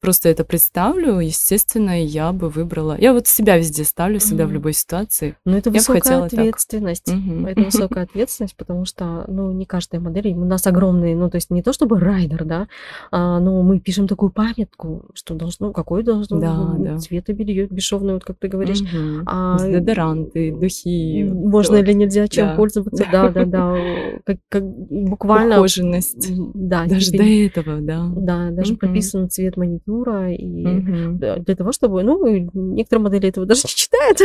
просто 0.00 0.28
это 0.28 0.44
представлю, 0.44 1.18
естественно, 1.18 2.02
я 2.02 2.32
бы 2.32 2.48
выбрала. 2.48 2.96
Я 2.98 3.12
вот 3.12 3.26
себя 3.26 3.56
везде 3.56 3.84
ставлю, 3.84 4.18
всегда 4.18 4.44
mm-hmm. 4.44 4.46
в 4.48 4.52
любой 4.52 4.72
ситуации. 4.72 5.36
Ну, 5.44 5.56
это 5.56 5.70
высокая 5.70 6.24
ответственность. 6.24 7.08
Mm-hmm. 7.08 7.48
Это 7.48 7.60
высокая 7.64 8.04
ответственность, 8.04 8.56
потому 8.56 8.84
что, 8.84 9.24
ну, 9.28 9.52
не 9.52 9.64
каждая 9.64 10.00
модель, 10.00 10.32
у 10.34 10.44
нас 10.44 10.66
огромные, 10.66 11.16
ну, 11.16 11.30
то 11.30 11.36
есть 11.36 11.50
не 11.50 11.62
то 11.62 11.72
чтобы 11.72 11.98
райдер, 11.98 12.44
да, 12.44 12.68
а, 13.10 13.40
но 13.40 13.62
мы 13.62 13.80
пишем 13.80 14.06
такую 14.06 14.30
памятку, 14.30 15.06
что 15.14 15.34
должно, 15.34 15.72
какой 15.72 16.02
должно 16.02 16.38
да, 16.40 16.54
быть 16.54 16.84
да. 16.84 16.98
цвет 16.98 17.28
и 17.30 17.32
белье 17.32 17.66
бесшовное, 17.66 18.14
вот 18.14 18.24
как 18.24 18.36
ты 18.38 18.48
говоришь. 18.48 18.82
Mm-hmm. 18.82 19.22
А, 19.26 19.58
Дезодоранты, 19.58 20.52
духи. 20.52 21.24
Можно 21.24 21.76
или 21.76 21.92
нельзя 21.92 22.28
чем 22.28 22.48
да. 22.48 22.56
пользоваться, 22.56 23.04
да, 23.12 23.30
да, 23.30 23.44
да. 23.44 23.76
Как, 24.24 24.38
как 24.48 24.64
буквально... 24.64 25.58
Ухоженность. 25.58 26.28
Да. 26.54 26.84
Даже 26.86 27.12
до 27.12 27.22
этого, 27.22 27.80
да. 27.80 28.06
Да, 28.14 28.50
даже 28.50 28.74
mm-hmm. 28.74 28.76
прописан 28.76 29.30
цвет 29.30 29.56
маникюра 29.56 29.85
маникюра, 29.86 30.32
и 30.32 30.66
угу. 30.66 31.18
для 31.18 31.56
того, 31.56 31.72
чтобы, 31.72 32.02
ну, 32.02 32.26
некоторые 32.52 33.04
модели 33.04 33.28
этого 33.28 33.46
даже 33.46 33.62
не 33.64 33.74
читают. 33.74 34.18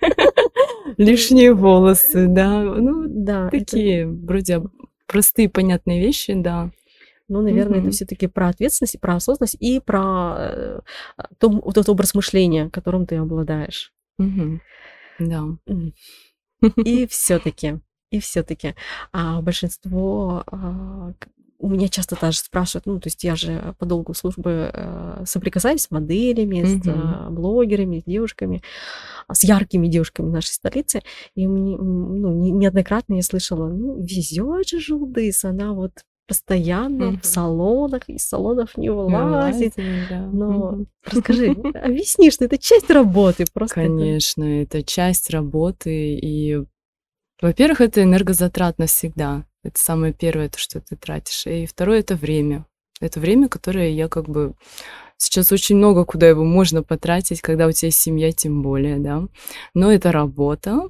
Лишние 0.96 1.54
волосы, 1.54 2.26
да, 2.28 2.62
ну, 2.62 3.04
да, 3.08 3.48
такие 3.50 4.06
вроде 4.06 4.62
простые, 5.06 5.48
понятные 5.48 6.00
вещи, 6.00 6.34
да. 6.34 6.70
Ну, 7.28 7.40
наверное, 7.40 7.80
это 7.80 7.90
все-таки 7.90 8.26
про 8.26 8.48
ответственность, 8.48 9.00
про 9.00 9.16
осознанность 9.16 9.56
и 9.58 9.80
про 9.80 10.34
э, 10.38 10.80
то, 11.38 11.48
вот 11.48 11.78
этот 11.78 11.88
образ 11.88 12.14
мышления, 12.14 12.68
которым 12.68 13.06
ты 13.06 13.16
обладаешь. 13.16 13.92
Да. 14.18 15.44
И 16.84 17.06
все-таки, 17.08 17.80
и 18.10 18.20
все-таки 18.20 18.76
а, 19.10 19.42
большинство 19.42 20.44
а, 20.46 21.12
меня 21.72 21.88
часто 21.88 22.16
даже 22.20 22.38
спрашивают, 22.38 22.86
ну, 22.86 23.00
то 23.00 23.08
есть 23.08 23.24
я 23.24 23.36
же 23.36 23.74
по 23.78 23.86
долгу 23.86 24.14
службы 24.14 24.70
э, 24.72 25.24
соприкасаюсь 25.26 25.82
с 25.82 25.90
моделями, 25.90 26.62
mm-hmm. 26.62 26.82
с 26.82 26.86
э, 26.86 27.30
блогерами, 27.30 28.00
с 28.00 28.04
девушками, 28.04 28.62
с 29.30 29.44
яркими 29.44 29.88
девушками 29.88 30.30
нашей 30.30 30.52
столицы, 30.52 31.02
и 31.34 31.46
мне, 31.46 31.76
ну, 31.76 32.32
не, 32.32 32.50
неоднократно 32.50 33.14
я 33.14 33.22
слышала, 33.22 33.68
ну, 33.68 34.00
везет 34.02 34.68
же 34.68 34.80
Жулдыс, 34.80 35.44
она 35.44 35.72
вот 35.72 35.92
постоянно 36.32 37.04
mm-hmm. 37.04 37.20
в 37.20 37.26
салонах, 37.26 38.08
из 38.08 38.26
салонов 38.26 38.76
не 38.76 38.90
вылазит. 38.90 39.74
Да. 39.76 40.26
Но 40.32 40.72
mm-hmm. 40.72 40.86
расскажи, 41.04 41.50
объясни, 41.84 42.30
что 42.30 42.44
это 42.44 42.58
часть 42.58 42.90
работы. 42.90 43.44
Просто 43.52 43.74
Конечно, 43.74 44.44
это... 44.44 44.78
это 44.78 44.86
часть 44.86 45.30
работы. 45.30 46.14
И, 46.14 46.62
во-первых, 47.42 47.80
это 47.80 48.02
энергозатратно 48.02 48.86
всегда. 48.86 49.44
Это 49.62 49.78
самое 49.78 50.12
первое, 50.12 50.48
то, 50.48 50.58
что 50.58 50.80
ты 50.80 50.96
тратишь. 50.96 51.46
И 51.46 51.66
второе— 51.66 52.00
это 52.00 52.14
время. 52.14 52.66
Это 53.00 53.20
время, 53.20 53.48
которое 53.48 53.90
я 53.90 54.08
как 54.08 54.28
бы 54.28 54.54
Сейчас 55.22 55.52
очень 55.52 55.76
много, 55.76 56.04
куда 56.04 56.28
его 56.28 56.42
можно 56.42 56.82
потратить, 56.82 57.42
когда 57.42 57.68
у 57.68 57.72
тебя 57.72 57.92
семья, 57.92 58.32
тем 58.32 58.60
более, 58.60 58.98
да. 58.98 59.22
Но 59.72 59.92
это 59.92 60.10
работа. 60.10 60.88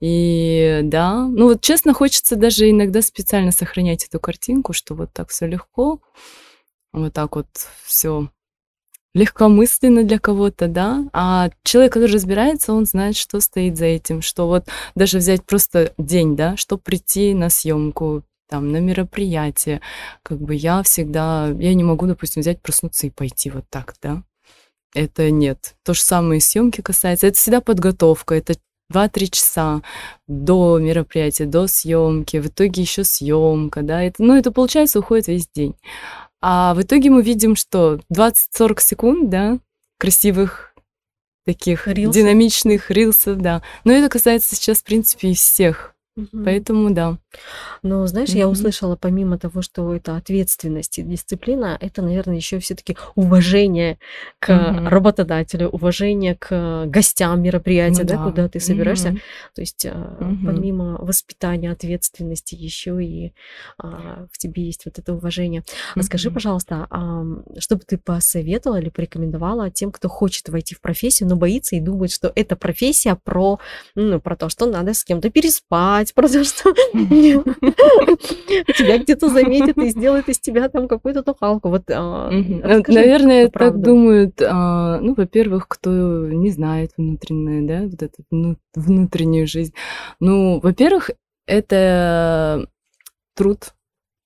И 0.00 0.78
да, 0.84 1.26
ну 1.26 1.48
вот 1.48 1.60
честно, 1.60 1.92
хочется 1.92 2.36
даже 2.36 2.70
иногда 2.70 3.02
специально 3.02 3.50
сохранять 3.50 4.04
эту 4.04 4.20
картинку, 4.20 4.72
что 4.72 4.94
вот 4.94 5.12
так 5.12 5.30
все 5.30 5.48
легко, 5.48 5.98
вот 6.92 7.12
так 7.14 7.34
вот 7.34 7.48
все 7.84 8.28
легкомысленно 9.14 10.02
для 10.04 10.18
кого-то, 10.18 10.66
да, 10.68 11.04
а 11.12 11.50
человек, 11.62 11.92
который 11.92 12.12
разбирается, 12.12 12.72
он 12.72 12.84
знает, 12.84 13.16
что 13.16 13.40
стоит 13.40 13.76
за 13.76 13.86
этим, 13.86 14.22
что 14.22 14.48
вот 14.48 14.66
даже 14.94 15.18
взять 15.18 15.44
просто 15.44 15.92
день, 15.98 16.36
да, 16.36 16.56
чтобы 16.56 16.82
прийти 16.82 17.32
на 17.34 17.48
съемку, 17.48 18.24
там, 18.48 18.72
на 18.72 18.78
мероприятие, 18.78 19.80
как 20.22 20.38
бы 20.38 20.54
я 20.54 20.82
всегда, 20.82 21.48
я 21.58 21.74
не 21.74 21.84
могу, 21.84 22.06
допустим, 22.06 22.42
взять, 22.42 22.60
проснуться 22.60 23.06
и 23.06 23.10
пойти 23.10 23.50
вот 23.50 23.64
так, 23.70 23.94
да. 24.02 24.22
Это 24.94 25.30
нет. 25.30 25.74
То 25.84 25.92
же 25.94 26.02
самое 26.02 26.38
и 26.38 26.40
съемки 26.40 26.80
касается. 26.80 27.26
Это 27.26 27.36
всегда 27.36 27.60
подготовка, 27.60 28.36
это 28.36 28.54
2-3 28.92 29.28
часа 29.30 29.82
до 30.28 30.78
мероприятия, 30.78 31.46
до 31.46 31.66
съемки, 31.66 32.36
в 32.36 32.46
итоге 32.46 32.82
еще 32.82 33.02
съемка, 33.02 33.82
да, 33.82 34.02
это, 34.02 34.22
ну, 34.22 34.36
это 34.36 34.52
получается 34.52 35.00
уходит 35.00 35.26
весь 35.26 35.48
день. 35.48 35.74
А 36.46 36.74
в 36.74 36.82
итоге 36.82 37.08
мы 37.08 37.22
видим, 37.22 37.56
что 37.56 38.00
20-40 38.12 38.80
секунд, 38.80 39.30
да, 39.30 39.58
красивых 39.96 40.74
таких 41.46 41.88
Рилсы. 41.88 42.18
динамичных 42.20 42.90
рилсов, 42.90 43.38
да. 43.38 43.62
Но 43.84 43.92
это 43.92 44.10
касается 44.10 44.54
сейчас, 44.54 44.80
в 44.80 44.84
принципе, 44.84 45.30
и 45.30 45.34
всех 45.34 45.94
Мгм. 46.16 46.44
Поэтому 46.44 46.90
да. 46.90 47.18
Но 47.82 48.06
знаешь, 48.06 48.30
я 48.30 48.48
услышала, 48.48 48.96
помимо 48.96 49.38
того, 49.38 49.62
что 49.62 49.94
это 49.94 50.16
ответственность 50.16 50.98
и 50.98 51.02
дисциплина, 51.02 51.76
это, 51.80 52.02
наверное, 52.02 52.36
еще 52.36 52.58
все-таки 52.58 52.96
уважение 53.14 53.98
к 54.38 54.52
Мгм. 54.54 54.88
работодателю, 54.88 55.68
уважение 55.68 56.36
к 56.36 56.86
гостям 56.86 57.38
Ну 57.38 57.44
мероприятия, 57.44 58.04
да, 58.04 58.16
да. 58.16 58.22
куда 58.24 58.48
ты 58.48 58.60
собираешься. 58.60 59.10
Мгм. 59.10 59.20
То 59.54 59.60
есть, 59.60 59.86
а, 59.86 60.16
Мгм. 60.20 60.46
помимо 60.46 60.98
воспитания, 60.98 61.70
ответственности, 61.70 62.54
еще 62.54 63.02
и 63.04 63.32
а, 63.78 64.26
в 64.32 64.38
тебе 64.38 64.64
есть 64.64 64.84
вот 64.84 64.98
это 64.98 65.12
уважение. 65.12 65.62
А 65.94 66.02
скажи, 66.02 66.30
пожалуйста, 66.30 66.86
ам, 66.90 67.44
что 67.58 67.76
бы 67.76 67.82
ты 67.86 67.98
посоветовала 67.98 68.80
или 68.80 68.88
порекомендовала 68.88 69.70
тем, 69.70 69.90
кто 69.90 70.08
хочет 70.08 70.48
войти 70.48 70.74
в 70.74 70.80
профессию, 70.80 71.28
но 71.28 71.36
боится 71.36 71.76
и 71.76 71.80
думает, 71.80 72.12
что 72.12 72.32
эта 72.34 72.56
профессия 72.56 73.18
про, 73.22 73.58
ну, 73.94 74.20
про 74.20 74.36
то, 74.36 74.48
что 74.48 74.66
надо 74.66 74.94
с 74.94 75.04
кем-то 75.04 75.30
переспать, 75.30 76.14
про 76.14 76.28
то, 76.28 76.44
что 76.44 76.74
тебя 78.76 78.98
где-то 78.98 79.28
заметят 79.28 79.78
и 79.78 79.88
сделают 79.88 80.28
из 80.28 80.38
тебя 80.38 80.68
там 80.68 80.88
какую-то 80.88 81.22
тухалку. 81.22 81.68
Вот, 81.68 81.84
а, 81.90 82.30
Наверное, 82.30 83.48
так 83.48 83.80
думают, 83.80 84.40
а, 84.42 84.98
ну, 85.00 85.14
во-первых, 85.14 85.68
кто 85.68 85.90
не 85.90 86.50
знает 86.50 86.92
внутреннее, 86.96 87.62
да, 87.62 87.88
вот 87.88 88.02
эту 88.02 88.56
внутреннюю 88.74 89.46
жизнь. 89.46 89.74
Ну, 90.20 90.60
во-первых, 90.60 91.10
это 91.46 92.66
труд, 93.36 93.74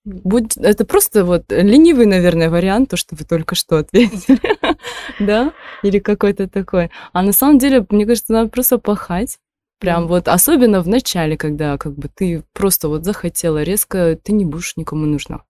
Будь, 0.04 0.56
это 0.56 0.86
просто 0.86 1.24
вот 1.24 1.44
ленивый, 1.50 2.06
наверное, 2.06 2.48
вариант, 2.48 2.88
то, 2.88 2.96
что 2.96 3.14
вы 3.14 3.24
только 3.26 3.54
что 3.54 3.76
ответили, 3.76 4.40
да, 5.20 5.52
или 5.82 5.98
какой-то 5.98 6.48
такой. 6.48 6.90
А 7.12 7.22
на 7.22 7.32
самом 7.32 7.58
деле, 7.58 7.84
мне 7.90 8.06
кажется, 8.06 8.32
надо 8.32 8.48
просто 8.48 8.78
пахать, 8.78 9.38
Прям 9.78 10.08
вот, 10.08 10.26
особенно 10.26 10.80
в 10.82 10.88
начале, 10.88 11.36
когда 11.36 11.78
как 11.78 11.94
бы 11.94 12.08
ты 12.12 12.42
просто 12.52 12.88
вот 12.88 13.04
захотела 13.04 13.62
резко, 13.62 14.18
ты 14.22 14.32
не 14.32 14.44
будешь 14.44 14.76
никому 14.76 15.06
нужна. 15.06 15.42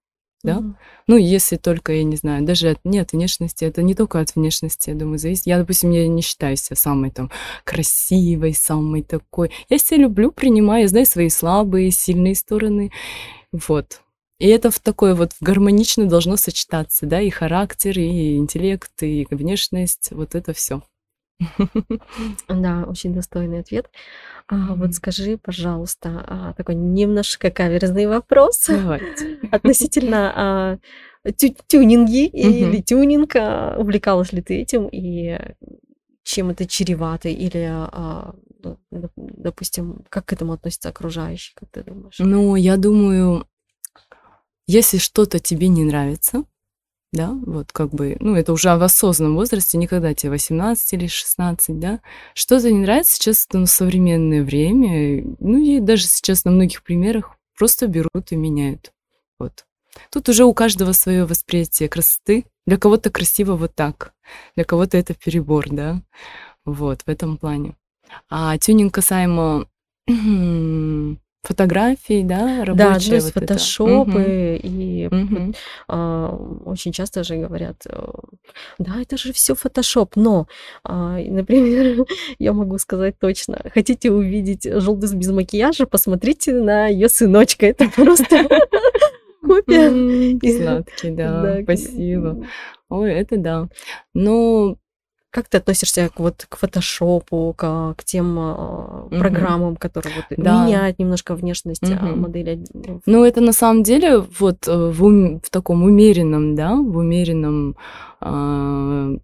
Да? 0.45 0.59
Mm. 0.59 0.75
Ну, 1.09 1.17
если 1.17 1.57
только, 1.57 1.93
я 1.93 2.05
не 2.05 2.17
знаю, 2.17 2.45
даже 2.45 2.71
от, 2.71 2.85
не 2.85 2.99
от 3.01 3.13
внешности, 3.13 3.65
это 3.65 3.83
не 3.83 3.95
только 3.95 4.21
от 4.21 4.37
внешности, 4.37 4.91
я 4.91 4.97
думаю, 4.97 5.19
зависит. 5.19 5.47
Я, 5.47 5.59
допустим, 5.59 5.91
я 5.91 6.07
не 6.07 6.23
считаю 6.23 6.57
себя 6.57 6.77
самой 6.77 7.11
там 7.11 7.31
красивой, 7.65 8.55
самой 8.55 9.03
такой. 9.03 9.51
Я 9.69 9.79
себя 9.79 10.03
люблю, 10.03 10.31
принимаю, 10.31 10.83
я 10.83 10.89
знаю 10.89 11.07
свои 11.07 11.29
слабые, 11.29 11.91
сильные 11.91 12.37
стороны. 12.37 12.93
Вот. 13.51 14.03
И 14.39 14.47
это 14.47 14.71
в 14.71 14.79
такое 14.79 15.17
вот 15.17 15.33
гармонично 15.41 16.07
должно 16.07 16.37
сочетаться, 16.37 17.07
да, 17.07 17.21
и 17.21 17.31
характер, 17.31 17.99
и 17.99 18.37
интеллект, 18.37 18.93
и 19.03 19.27
внешность, 19.31 20.11
вот 20.13 20.37
это 20.37 20.53
все. 20.53 20.83
Да, 22.49 22.85
очень 22.89 23.15
достойный 23.15 23.61
ответ. 23.61 23.91
А, 24.49 24.75
вот 24.75 24.95
скажи, 24.95 25.39
пожалуйста, 25.39 26.25
а, 26.27 26.53
такой 26.55 26.75
немножко 26.75 27.51
каверзный 27.51 28.07
вопрос 28.07 28.67
Давайте. 28.69 29.39
относительно 29.53 30.33
а, 30.35 30.79
тю- 31.37 31.57
тюнинги 31.67 32.27
или 32.27 32.81
тюнинга. 32.81 33.77
Увлекалась 33.79 34.33
ли 34.33 34.43
ты 34.43 34.61
этим 34.61 34.89
и 34.91 35.39
чем 36.23 36.51
это 36.51 36.67
чревато? 36.67 37.29
Или, 37.29 37.69
а, 37.71 38.35
ну, 38.63 38.79
допустим, 39.17 40.05
как 40.09 40.27
к 40.27 40.33
этому 40.33 40.55
относятся 40.55 40.89
окружающие, 40.89 41.55
как 41.55 41.71
ты 41.71 41.83
думаешь? 41.83 42.17
Ну, 42.19 42.57
я 42.57 42.77
думаю, 42.77 43.47
если 44.67 44.99
что-то 44.99 45.39
тебе 45.39 45.69
не 45.69 45.85
нравится, 45.85 46.45
да, 47.13 47.33
вот 47.47 47.73
как 47.73 47.91
бы, 47.91 48.17
ну, 48.21 48.35
это 48.35 48.53
уже 48.53 48.75
в 48.77 48.83
осознанном 48.83 49.37
возрасте, 49.37 49.79
никогда 49.79 50.15
тебе 50.15 50.31
18 50.31 50.93
или 50.93 51.07
16, 51.07 51.79
да, 51.79 52.01
что-то 52.35 52.71
не 52.71 52.81
нравится 52.81 53.15
сейчас 53.15 53.47
это 53.49 53.59
на 53.59 53.67
современное 53.67 54.43
время, 54.43 55.25
ну, 55.41 55.59
и 55.59 55.81
даже 55.81 56.05
сейчас 56.05 56.45
на 56.45 56.51
многих 56.51 56.83
примерах 56.83 57.37
просто 57.57 57.87
берут 57.87 58.31
и 58.31 58.37
меняют, 58.37 58.93
вот. 59.39 59.65
Тут 60.11 60.29
уже 60.29 60.45
у 60.45 60.55
каждого 60.55 60.93
свое 60.93 61.25
восприятие 61.25 61.89
красоты. 61.89 62.45
Для 62.67 62.77
кого-то 62.77 63.11
красиво 63.11 63.57
вот 63.57 63.75
так, 63.75 64.13
для 64.55 64.65
кого-то 64.65 64.99
это 64.99 65.15
перебор, 65.15 65.69
да, 65.71 66.03
вот, 66.65 67.03
в 67.03 67.09
этом 67.09 67.39
плане. 67.39 67.77
А 68.29 68.59
тюнинг 68.59 68.95
касаемо 68.95 69.67
фотографий, 71.49 72.23
да, 72.23 72.65
рабочие. 72.65 73.11
Да, 73.11 73.15
есть 73.17 73.35
вот 73.35 73.45
фотошопы 73.45 74.21
это. 74.21 74.67
и 74.67 75.07
угу. 75.07 75.55
а, 75.89 76.37
очень 76.67 76.93
часто 76.93 77.25
же 77.25 77.37
говорят, 77.37 77.87
э, 77.89 78.07
да, 78.79 79.01
это 79.01 79.17
же 79.17 79.33
все 79.33 79.55
фотошоп, 79.55 80.17
но, 80.17 80.47
а, 80.85 81.19
например, 81.19 82.05
я 82.39 82.53
могу 82.53 82.77
сказать 82.79 83.19
точно, 83.19 83.61
хотите 83.73 84.11
увидеть 84.11 84.65
желтый 84.65 85.15
без 85.17 85.31
макияжа, 85.31 85.87
посмотрите 85.87 86.53
на 86.53 86.87
ее 86.87 87.09
сыночка, 87.09 87.67
это 87.67 87.89
просто 87.97 88.47
копия. 89.43 89.91
Сладкий, 90.59 91.11
да, 91.11 91.61
спасибо. 91.63 92.47
Ой, 92.91 93.13
это 93.13 93.37
да. 93.39 93.69
Ну, 94.15 94.79
как 95.39 95.49
ты 95.49 95.59
относишься 95.59 96.09
к, 96.09 96.19
вот, 96.19 96.47
к 96.49 96.57
фотошопу, 96.57 97.55
к, 97.57 97.95
к 97.97 98.05
тем 98.05 98.37
э, 98.39 99.19
программам, 99.21 99.77
которые 99.77 100.17
вот, 100.17 100.25
да. 100.37 100.65
меняют 100.65 100.99
немножко 100.99 101.37
внешность 101.37 101.85
mm 101.85 102.17
модели? 102.17 102.65
Ну, 103.07 103.25
это 103.25 103.41
на 103.41 103.53
самом 103.53 103.85
деле 103.85 104.19
вот 104.19 104.67
э, 104.67 104.91
в, 104.91 105.05
ум, 105.05 105.41
в 105.41 105.51
таком 105.51 105.85
умеренном, 105.85 106.57
да, 106.57 106.75
в 106.75 106.97
умеренном, 106.97 107.77
э, 108.21 109.19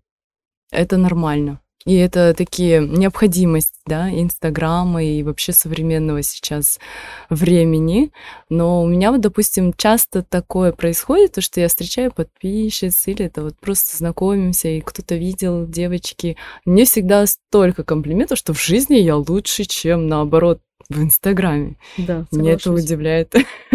это 0.70 0.96
нормально. 0.96 1.58
И 1.86 1.96
это 1.96 2.32
такие 2.32 2.80
необходимость, 2.80 3.74
да, 3.86 4.08
Инстаграма 4.10 5.04
и 5.04 5.22
вообще 5.22 5.52
современного 5.52 6.22
сейчас 6.22 6.78
времени. 7.28 8.10
Но 8.48 8.82
у 8.82 8.86
меня 8.86 9.12
вот, 9.12 9.20
допустим, 9.20 9.74
часто 9.74 10.22
такое 10.22 10.72
происходит, 10.72 11.32
то, 11.32 11.40
что 11.42 11.60
я 11.60 11.68
встречаю 11.68 12.10
подписчиц, 12.10 13.06
или 13.06 13.26
это 13.26 13.42
вот 13.42 13.58
просто 13.60 13.98
знакомимся, 13.98 14.68
и 14.68 14.80
кто-то 14.80 15.14
видел 15.14 15.66
девочки. 15.66 16.38
Мне 16.64 16.86
всегда 16.86 17.26
столько 17.26 17.84
комплиментов, 17.84 18.38
что 18.38 18.54
в 18.54 18.62
жизни 18.62 18.96
я 18.96 19.16
лучше, 19.16 19.64
чем 19.64 20.06
наоборот 20.06 20.60
в 20.88 21.02
Инстаграме. 21.02 21.76
Да, 21.96 22.26
Меня 22.30 22.52
это 22.52 22.72
удивляет. 22.72 23.34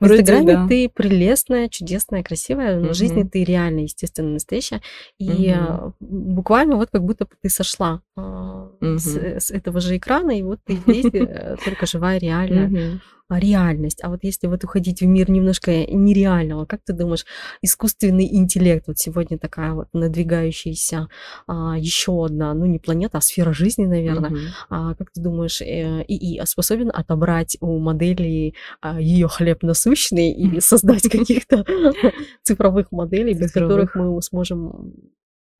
В 0.00 0.06
Инстаграме 0.06 0.54
да. 0.54 0.68
ты 0.68 0.88
прелестная, 0.88 1.68
чудесная, 1.68 2.22
красивая, 2.22 2.78
но 2.78 2.90
в 2.90 2.94
жизни 2.94 3.24
ты 3.24 3.44
реально, 3.44 3.80
естественно, 3.80 4.30
настоящая. 4.30 4.80
И 5.18 5.50
а, 5.50 5.92
буквально 5.98 6.76
вот 6.76 6.90
как 6.90 7.04
будто 7.04 7.26
ты 7.42 7.48
сошла 7.48 8.00
а, 8.16 8.70
с, 8.80 9.16
с 9.16 9.50
этого 9.50 9.80
же 9.80 9.96
экрана, 9.96 10.38
и 10.38 10.42
вот 10.42 10.60
ты 10.64 10.74
здесь 10.86 11.06
э, 11.12 11.56
только 11.64 11.86
живая 11.86 12.18
реальная 12.18 13.00
реальность. 13.38 14.00
А 14.02 14.08
вот 14.08 14.20
если 14.22 14.46
вот 14.46 14.64
уходить 14.64 15.00
в 15.00 15.06
мир 15.06 15.30
немножко 15.30 15.70
нереального, 15.86 16.66
как 16.66 16.80
ты 16.84 16.92
думаешь, 16.92 17.24
искусственный 17.62 18.26
интеллект, 18.26 18.86
вот 18.86 18.98
сегодня 18.98 19.38
такая 19.38 19.72
вот 19.72 19.88
надвигающаяся 19.92 21.08
а, 21.46 21.76
еще 21.78 22.24
одна, 22.24 22.54
ну 22.54 22.66
не 22.66 22.78
планета, 22.78 23.18
а 23.18 23.20
сфера 23.20 23.52
жизни, 23.52 23.86
наверное, 23.86 24.30
mm-hmm. 24.30 24.48
а, 24.70 24.94
как 24.94 25.10
ты 25.12 25.20
думаешь, 25.20 25.60
э, 25.60 26.04
ИИ 26.06 26.44
способен 26.44 26.90
отобрать 26.92 27.56
у 27.60 27.78
модели 27.78 28.54
а, 28.80 29.00
ее 29.00 29.28
хлеб 29.28 29.62
насущный 29.62 30.32
и 30.32 30.60
создать 30.60 31.08
каких-то 31.08 31.64
цифровых 32.42 32.92
моделей, 32.92 33.34
без 33.34 33.52
которых 33.52 33.94
мы 33.94 34.20
сможем 34.22 34.94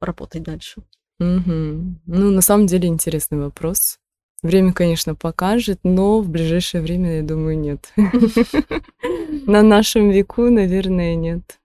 работать 0.00 0.42
дальше? 0.42 0.82
Угу. 1.20 2.00
Ну, 2.06 2.30
на 2.30 2.40
самом 2.40 2.66
деле 2.66 2.88
интересный 2.88 3.38
вопрос. 3.38 3.98
Время, 4.42 4.72
конечно, 4.72 5.14
покажет, 5.14 5.80
но 5.82 6.20
в 6.20 6.28
ближайшее 6.30 6.82
время, 6.82 7.16
я 7.16 7.22
думаю, 7.22 7.58
нет. 7.58 7.92
На 9.46 9.62
нашем 9.62 10.10
веку, 10.10 10.48
наверное, 10.48 11.14
нет. 11.14 11.59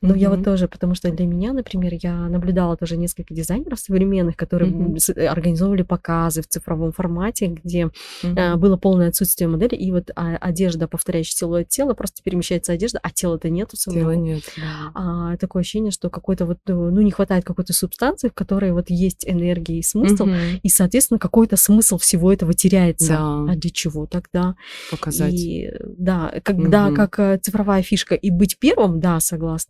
Ну, 0.00 0.14
я 0.14 0.30
вот 0.30 0.44
тоже, 0.44 0.68
потому 0.68 0.94
что 0.94 1.10
для 1.10 1.26
меня, 1.26 1.52
например, 1.52 1.92
я 2.02 2.14
наблюдала 2.28 2.76
тоже 2.76 2.96
несколько 2.96 3.34
дизайнеров 3.34 3.78
современных, 3.78 4.36
которые 4.36 4.72
mm-hmm. 4.72 5.26
организовывали 5.26 5.82
показы 5.82 6.42
в 6.42 6.48
цифровом 6.48 6.92
формате, 6.92 7.46
где 7.46 7.90
mm-hmm. 8.22 8.56
было 8.56 8.76
полное 8.76 9.08
отсутствие 9.08 9.48
модели, 9.48 9.74
и 9.74 9.92
вот 9.92 10.10
а, 10.16 10.36
одежда, 10.36 10.88
повторяющая 10.88 11.36
силуэт 11.36 11.68
тела, 11.68 11.94
просто 11.94 12.22
перемещается 12.22 12.72
одежда, 12.72 12.98
а 13.02 13.10
тела-то 13.10 13.48
нету 13.48 13.76
самого. 13.76 14.00
Тела 14.00 14.12
нет, 14.12 14.42
да. 14.56 14.90
А, 14.94 15.36
такое 15.36 15.60
ощущение, 15.60 15.90
что 15.90 16.10
какой-то 16.10 16.46
вот, 16.46 16.58
э, 16.66 16.72
ну, 16.72 17.00
не 17.00 17.10
хватает 17.10 17.44
какой-то 17.44 17.72
субстанции, 17.72 18.28
в 18.28 18.34
которой 18.34 18.72
вот 18.72 18.90
есть 18.90 19.24
энергия 19.26 19.78
и 19.78 19.82
смысл, 19.82 20.26
mm-hmm. 20.26 20.60
и, 20.62 20.68
соответственно, 20.68 21.18
какой-то 21.18 21.56
смысл 21.56 21.98
всего 21.98 22.32
этого 22.32 22.54
теряется. 22.54 23.12
Да. 23.12 23.52
А 23.52 23.56
для 23.56 23.70
чего 23.70 24.06
тогда? 24.06 24.54
Показать. 24.90 25.34
И, 25.34 25.70
да, 25.82 26.32
когда 26.42 26.88
mm-hmm. 26.88 26.94
как 26.94 27.18
э, 27.18 27.38
цифровая 27.38 27.82
фишка 27.82 28.14
и 28.14 28.30
быть 28.30 28.58
первым, 28.58 29.00
да, 29.00 29.20
согласна, 29.20 29.61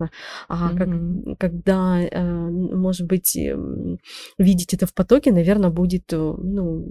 а 0.49 0.73
mm-hmm. 0.73 1.27
как, 1.29 1.39
когда, 1.39 2.01
э, 2.01 2.51
может 2.51 3.07
быть, 3.07 3.37
эм, 3.37 3.99
видеть 4.39 4.75
это 4.75 4.87
в 4.87 4.95
потоке, 4.95 5.33
наверное, 5.33 5.71
будет, 5.71 6.13
э, 6.13 6.17
ну, 6.17 6.87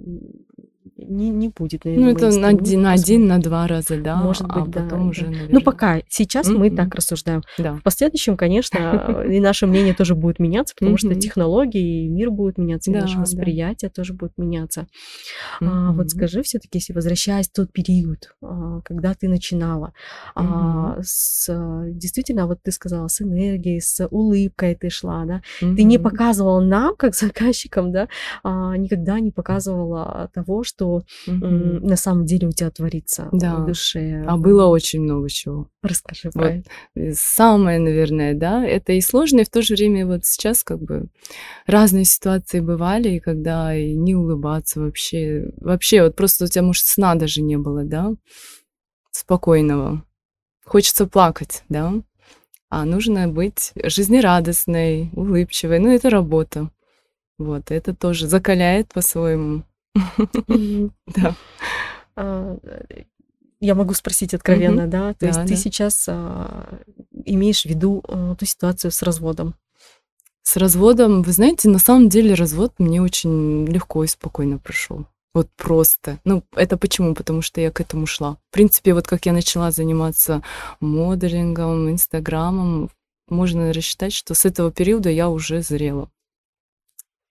не, 1.08 1.30
не 1.30 1.48
будет, 1.48 1.84
наверное. 1.84 2.12
Ну, 2.12 2.12
это 2.12 2.38
на 2.38 2.48
один, 2.48 2.82
на 2.82 2.92
один, 2.92 3.26
на 3.26 3.38
два 3.40 3.66
раза, 3.66 3.96
да. 3.96 4.16
Может 4.16 4.42
быть, 4.42 4.56
а 4.56 4.66
да. 4.66 4.82
Потом 4.82 5.00
да. 5.00 5.06
уже, 5.06 5.24
наверное... 5.24 5.48
Ну, 5.50 5.60
пока. 5.60 6.00
Сейчас 6.08 6.48
mm-hmm. 6.48 6.58
мы 6.58 6.70
так 6.70 6.94
рассуждаем. 6.94 7.42
Да. 7.58 7.74
В 7.74 7.82
последующем, 7.82 8.36
конечно, 8.36 9.24
и 9.30 9.40
наше 9.40 9.66
мнение 9.66 9.94
тоже 9.94 10.14
будет 10.14 10.38
меняться, 10.38 10.74
потому 10.78 10.96
что 10.96 11.14
технологии 11.14 12.06
и 12.06 12.08
мир 12.08 12.30
будет 12.30 12.58
меняться, 12.58 12.90
и 12.90 12.94
наше 12.94 13.18
восприятие 13.18 13.90
тоже 13.90 14.12
будет 14.12 14.32
меняться. 14.36 14.86
А, 15.60 15.92
вот 15.92 16.10
скажи 16.10 16.42
все-таки, 16.42 16.78
если 16.78 16.92
возвращаясь 16.92 17.48
в 17.48 17.52
тот 17.52 17.72
период, 17.72 18.34
а, 18.42 18.80
когда 18.82 19.14
ты 19.14 19.28
начинала, 19.28 19.92
а, 20.34 20.98
с, 21.02 21.48
действительно, 21.90 22.46
вот 22.46 22.62
ты 22.62 22.72
сказала, 22.72 23.08
с 23.08 23.20
энергией, 23.20 23.80
с 23.80 24.06
улыбкой 24.08 24.74
ты 24.74 24.90
шла, 24.90 25.24
да, 25.24 25.42
ты 25.60 25.82
не 25.82 25.98
показывала 25.98 26.60
нам, 26.60 26.94
как 26.96 27.14
заказчикам, 27.14 27.92
да, 27.92 28.08
никогда 28.44 29.20
не 29.20 29.30
показывала 29.30 30.30
того, 30.32 30.64
что 30.64 30.91
mm-hmm. 31.00 31.80
на 31.80 31.96
самом 31.96 32.26
деле 32.26 32.48
у 32.48 32.52
тебя 32.52 32.70
творится 32.70 33.28
да. 33.32 33.56
в 33.56 33.66
душе. 33.66 34.24
А 34.26 34.36
было 34.36 34.66
очень 34.66 35.00
много 35.02 35.28
чего. 35.28 35.68
Расскажи 35.82 36.30
про 36.30 36.42
вот. 36.42 36.66
это. 36.94 37.14
Самое, 37.14 37.78
наверное, 37.78 38.34
да, 38.34 38.64
это 38.64 38.92
и 38.92 39.00
сложно, 39.00 39.40
и 39.40 39.44
в 39.44 39.50
то 39.50 39.62
же 39.62 39.74
время 39.74 40.06
вот 40.06 40.24
сейчас 40.24 40.62
как 40.62 40.80
бы 40.80 41.06
разные 41.66 42.04
ситуации 42.04 42.60
бывали, 42.60 43.10
и 43.10 43.20
когда 43.20 43.74
и 43.74 43.94
не 43.94 44.14
улыбаться 44.14 44.80
вообще, 44.80 45.50
вообще 45.56 46.02
вот 46.02 46.14
просто 46.14 46.44
у 46.44 46.48
тебя, 46.48 46.62
может, 46.62 46.84
сна 46.84 47.14
даже 47.14 47.42
не 47.42 47.56
было, 47.56 47.84
да, 47.84 48.12
спокойного. 49.10 50.04
Хочется 50.64 51.06
плакать, 51.06 51.64
да, 51.68 51.94
а 52.74 52.86
нужно 52.86 53.28
быть 53.28 53.72
жизнерадостной, 53.76 55.10
улыбчивой. 55.12 55.78
Ну, 55.78 55.90
это 55.90 56.08
работа. 56.08 56.70
Вот, 57.36 57.70
это 57.70 57.94
тоже 57.94 58.26
закаляет 58.26 58.88
по-своему. 58.94 59.64
Да. 61.06 61.36
А, 62.16 62.56
я 63.60 63.74
могу 63.74 63.94
спросить 63.94 64.34
откровенно, 64.34 64.86
да? 64.86 65.14
То 65.14 65.26
есть 65.26 65.44
ты 65.46 65.56
сейчас 65.56 66.06
а, 66.08 66.80
имеешь 67.24 67.62
в 67.62 67.66
виду 67.66 68.02
а, 68.06 68.34
ту 68.34 68.44
ситуацию 68.44 68.90
с 68.90 69.02
разводом? 69.02 69.54
С 70.42 70.56
разводом, 70.56 71.22
вы 71.22 71.32
знаете, 71.32 71.68
на 71.68 71.78
самом 71.78 72.08
деле 72.08 72.34
развод 72.34 72.74
мне 72.78 73.00
очень 73.00 73.64
легко 73.66 74.02
и 74.02 74.08
спокойно 74.08 74.58
прошел. 74.58 75.06
Вот 75.34 75.48
просто. 75.56 76.18
Ну, 76.24 76.42
это 76.54 76.76
почему? 76.76 77.14
Потому 77.14 77.40
что 77.40 77.60
я 77.60 77.70
к 77.70 77.80
этому 77.80 78.06
шла. 78.06 78.36
В 78.50 78.52
принципе, 78.52 78.92
вот 78.92 79.06
как 79.06 79.24
я 79.24 79.32
начала 79.32 79.70
заниматься 79.70 80.42
моделингом, 80.80 81.88
инстаграмом, 81.88 82.90
можно 83.28 83.72
рассчитать, 83.72 84.12
что 84.12 84.34
с 84.34 84.44
этого 84.44 84.70
периода 84.70 85.08
я 85.08 85.30
уже 85.30 85.62
зрела 85.62 86.10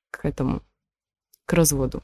к 0.09 0.25
этому, 0.25 0.61
к 1.45 1.53
разводу. 1.53 2.01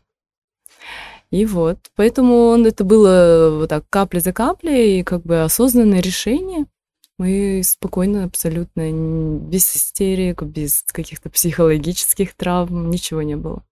И 1.30 1.46
вот, 1.46 1.78
поэтому 1.96 2.48
он, 2.48 2.66
это 2.66 2.84
было 2.86 3.58
вот 3.60 3.70
так 3.70 3.84
капля 3.90 4.20
за 4.20 4.32
каплей, 4.32 5.00
и 5.00 5.04
как 5.04 5.24
бы 5.24 5.42
осознанное 5.42 6.00
решение. 6.00 6.66
Мы 7.18 7.62
спокойно, 7.66 8.26
абсолютно, 8.26 8.92
без 8.92 9.76
истерик, 9.76 10.44
без 10.44 10.84
каких-то 10.84 11.30
психологических 11.30 12.36
травм, 12.36 12.90
ничего 12.90 13.24
не 13.24 13.36
было. 13.36 13.64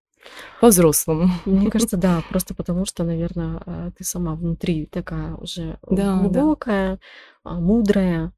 По-взрослому. 0.59 1.29
Мне 1.45 1.69
кажется, 1.69 1.97
да, 1.97 2.23
просто 2.29 2.55
потому 2.55 2.85
что, 2.85 3.03
наверное, 3.03 3.61
э, 3.65 3.91
ты 3.97 4.03
сама 4.03 4.35
внутри 4.35 4.87
такая 4.87 5.35
уже 5.35 5.77
да, 5.89 6.17
глубокая, 6.17 6.99
да. 7.43 7.51
мудрая. 7.51 8.33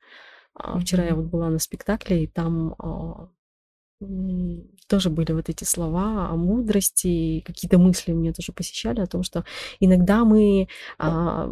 А 0.54 0.78
вчера 0.80 1.04
mm-hmm. 1.04 1.10
я 1.10 1.16
вот 1.16 1.26
была 1.26 1.50
на 1.50 1.60
спектакле, 1.60 2.24
и 2.24 2.28
там 2.28 2.76
а, 2.80 3.30
тоже 4.88 5.10
были 5.10 5.32
вот 5.32 5.50
эти 5.50 5.64
слова 5.64 6.30
о 6.30 6.36
мудрости, 6.36 7.42
какие-то 7.46 7.78
мысли 7.78 8.12
меня 8.12 8.34
тоже 8.34 8.52
посещали 8.54 9.02
о 9.02 9.08
том, 9.08 9.24
что 9.24 9.44
иногда 9.80 10.24
мы 10.24 10.68
а, 10.98 11.50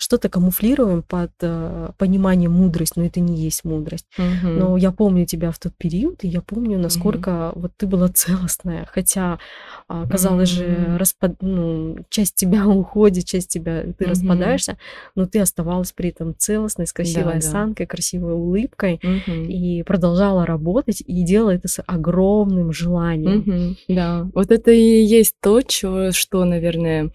что-то 0.00 0.30
камуфлируем 0.30 1.02
под 1.02 1.30
э, 1.42 1.90
пониманием 1.98 2.52
мудрость, 2.52 2.96
но 2.96 3.04
это 3.04 3.20
не 3.20 3.36
есть 3.36 3.64
мудрость. 3.64 4.06
Угу. 4.16 4.48
Но 4.48 4.76
я 4.78 4.92
помню 4.92 5.26
тебя 5.26 5.50
в 5.50 5.58
тот 5.58 5.74
период, 5.76 6.24
и 6.24 6.28
я 6.28 6.40
помню, 6.40 6.78
насколько 6.78 7.50
угу. 7.50 7.60
вот 7.60 7.72
ты 7.76 7.86
была 7.86 8.08
целостная, 8.14 8.88
хотя 8.90 9.38
э, 9.90 10.06
казалось 10.10 10.52
угу. 10.52 10.58
же, 10.58 10.96
распад... 10.96 11.34
ну, 11.42 11.98
часть 12.08 12.34
тебя 12.34 12.66
уходит, 12.66 13.26
часть 13.26 13.50
тебя 13.50 13.82
ты 13.82 14.04
угу. 14.04 14.10
распадаешься, 14.12 14.78
но 15.14 15.26
ты 15.26 15.38
оставалась 15.38 15.92
при 15.92 16.08
этом 16.08 16.34
целостной, 16.36 16.86
с 16.86 16.94
красивой 16.94 17.34
да, 17.34 17.38
осанкой, 17.38 17.84
да. 17.84 17.90
красивой 17.90 18.32
улыбкой 18.32 19.00
угу. 19.02 19.36
и 19.36 19.82
продолжала 19.82 20.46
работать 20.46 21.02
и 21.06 21.22
делала 21.24 21.50
это 21.50 21.68
с 21.68 21.82
огромным 21.86 22.72
желанием. 22.72 23.40
Угу. 23.40 23.94
Да, 23.94 24.26
вот 24.34 24.50
это 24.50 24.70
и 24.70 25.02
есть 25.02 25.34
то, 25.42 25.60
что, 25.68 26.12
что 26.12 26.46
наверное, 26.46 27.12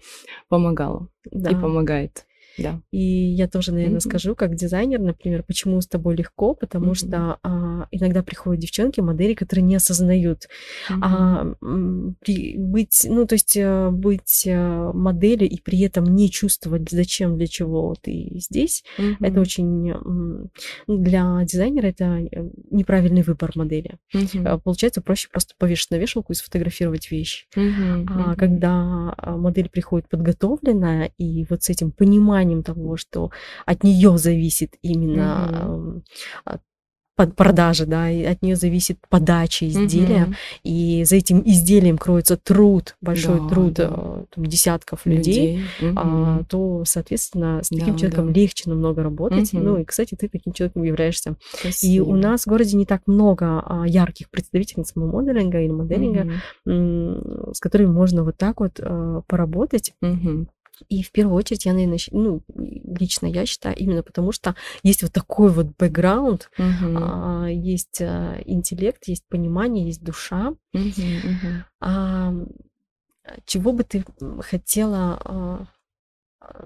помогало 0.48 1.08
да. 1.32 1.50
и 1.50 1.54
помогает. 1.54 2.25
Да. 2.58 2.80
И 2.90 2.98
я 2.98 3.48
тоже, 3.48 3.72
наверное, 3.72 3.98
mm-hmm. 3.98 4.08
скажу, 4.08 4.34
как 4.34 4.54
дизайнер, 4.54 5.00
например, 5.00 5.42
почему 5.42 5.80
с 5.80 5.86
тобой 5.86 6.16
легко, 6.16 6.54
потому 6.54 6.92
mm-hmm. 6.92 6.94
что 6.94 7.38
а, 7.42 7.86
иногда 7.90 8.22
приходят 8.22 8.60
девчонки, 8.60 9.00
модели, 9.00 9.34
которые 9.34 9.64
не 9.64 9.76
осознают 9.76 10.48
mm-hmm. 10.90 11.00
а, 11.02 11.54
при, 12.20 12.56
быть, 12.56 13.06
ну, 13.08 13.26
то 13.26 13.34
есть 13.34 13.56
а, 13.60 13.90
быть 13.90 14.46
а, 14.48 14.92
моделью 14.92 15.48
и 15.48 15.60
при 15.60 15.80
этом 15.80 16.04
не 16.04 16.30
чувствовать, 16.30 16.90
зачем, 16.90 17.36
для 17.36 17.46
чего 17.46 17.94
ты 18.00 18.30
здесь, 18.34 18.84
mm-hmm. 18.98 19.16
это 19.20 19.40
очень 19.40 19.94
для 20.86 21.42
дизайнера 21.44 21.86
это 21.86 22.04
э, 22.04 22.50
неправильный 22.70 23.22
выбор 23.22 23.52
модели. 23.54 23.98
Mm-hmm. 24.14 24.60
Получается 24.62 25.02
проще 25.02 25.28
просто 25.30 25.54
повешать 25.58 25.90
на 25.90 25.96
вешалку 25.96 26.32
и 26.32 26.36
сфотографировать 26.36 27.10
вещь. 27.10 27.46
Mm-hmm. 27.56 28.06
А, 28.08 28.34
когда 28.36 29.14
модель 29.36 29.68
приходит 29.68 30.08
подготовленная 30.08 31.12
и 31.18 31.44
вот 31.48 31.62
с 31.62 31.70
этим 31.70 31.90
пониманием 31.90 32.45
пониманием 32.46 32.62
того, 32.62 32.96
что 32.96 33.30
от 33.64 33.84
нее 33.84 34.16
зависит 34.18 34.76
именно 34.82 36.02
mm-hmm 36.46 36.58
продажи, 37.16 37.86
да, 37.86 38.10
и 38.10 38.24
от 38.24 38.42
нее 38.42 38.56
зависит 38.56 38.98
подача 39.08 39.66
изделия, 39.66 40.26
mm 40.26 40.34
и 40.64 41.04
за 41.04 41.16
этим 41.16 41.42
изделием 41.46 41.96
кроется 41.96 42.36
труд, 42.36 42.96
большой 43.00 43.40
да, 43.40 43.48
труд 43.48 43.72
да. 43.74 43.90
Э, 43.90 44.24
там, 44.34 44.44
десятков 44.44 45.06
людей, 45.06 45.62
людей. 45.80 45.94
А, 45.96 46.42
то, 46.44 46.82
соответственно, 46.84 47.62
с 47.62 47.68
таким 47.68 47.94
да, 47.94 47.98
человеком 47.98 48.32
да. 48.32 48.40
легче 48.40 48.68
намного 48.68 49.02
работать. 49.02 49.54
mm 49.54 49.62
Ну 49.62 49.78
и, 49.78 49.84
кстати, 49.84 50.14
ты 50.14 50.28
таким 50.28 50.52
человеком 50.52 50.82
являешься. 50.82 51.36
Спасибо. 51.58 51.92
И 51.92 52.00
у 52.00 52.16
нас 52.16 52.42
в 52.42 52.48
городе 52.48 52.76
не 52.76 52.84
так 52.84 53.02
много 53.06 53.62
а, 53.64 53.86
ярких 53.86 54.28
представительниц 54.28 54.94
моделинга 54.94 55.60
или 55.62 55.72
моделинга, 55.72 56.32
mm 56.66 57.54
с 57.54 57.60
которыми 57.60 57.90
можно 57.90 58.24
вот 58.24 58.36
так 58.36 58.60
вот 58.60 58.78
а, 58.80 59.22
поработать. 59.26 59.94
mm 60.02 60.48
и 60.88 61.02
в 61.02 61.10
первую 61.12 61.36
очередь 61.36 61.64
я, 61.64 61.72
наверное, 61.72 61.98
ну, 62.10 62.42
лично 62.48 63.26
я 63.26 63.46
считаю, 63.46 63.76
именно 63.76 64.02
потому 64.02 64.32
что 64.32 64.54
есть 64.82 65.02
вот 65.02 65.12
такой 65.12 65.50
вот 65.50 65.68
бэкграунд, 65.78 66.50
а, 66.58 67.46
есть 67.46 68.00
а, 68.00 68.40
интеллект, 68.44 69.06
есть 69.06 69.24
понимание, 69.28 69.86
есть 69.86 70.02
душа. 70.02 70.54
Uh-huh, 70.74 70.94
uh-huh. 70.94 71.62
А, 71.80 72.34
чего 73.44 73.72
бы 73.72 73.84
ты 73.84 74.04
хотела 74.40 75.20
а, 75.24 75.66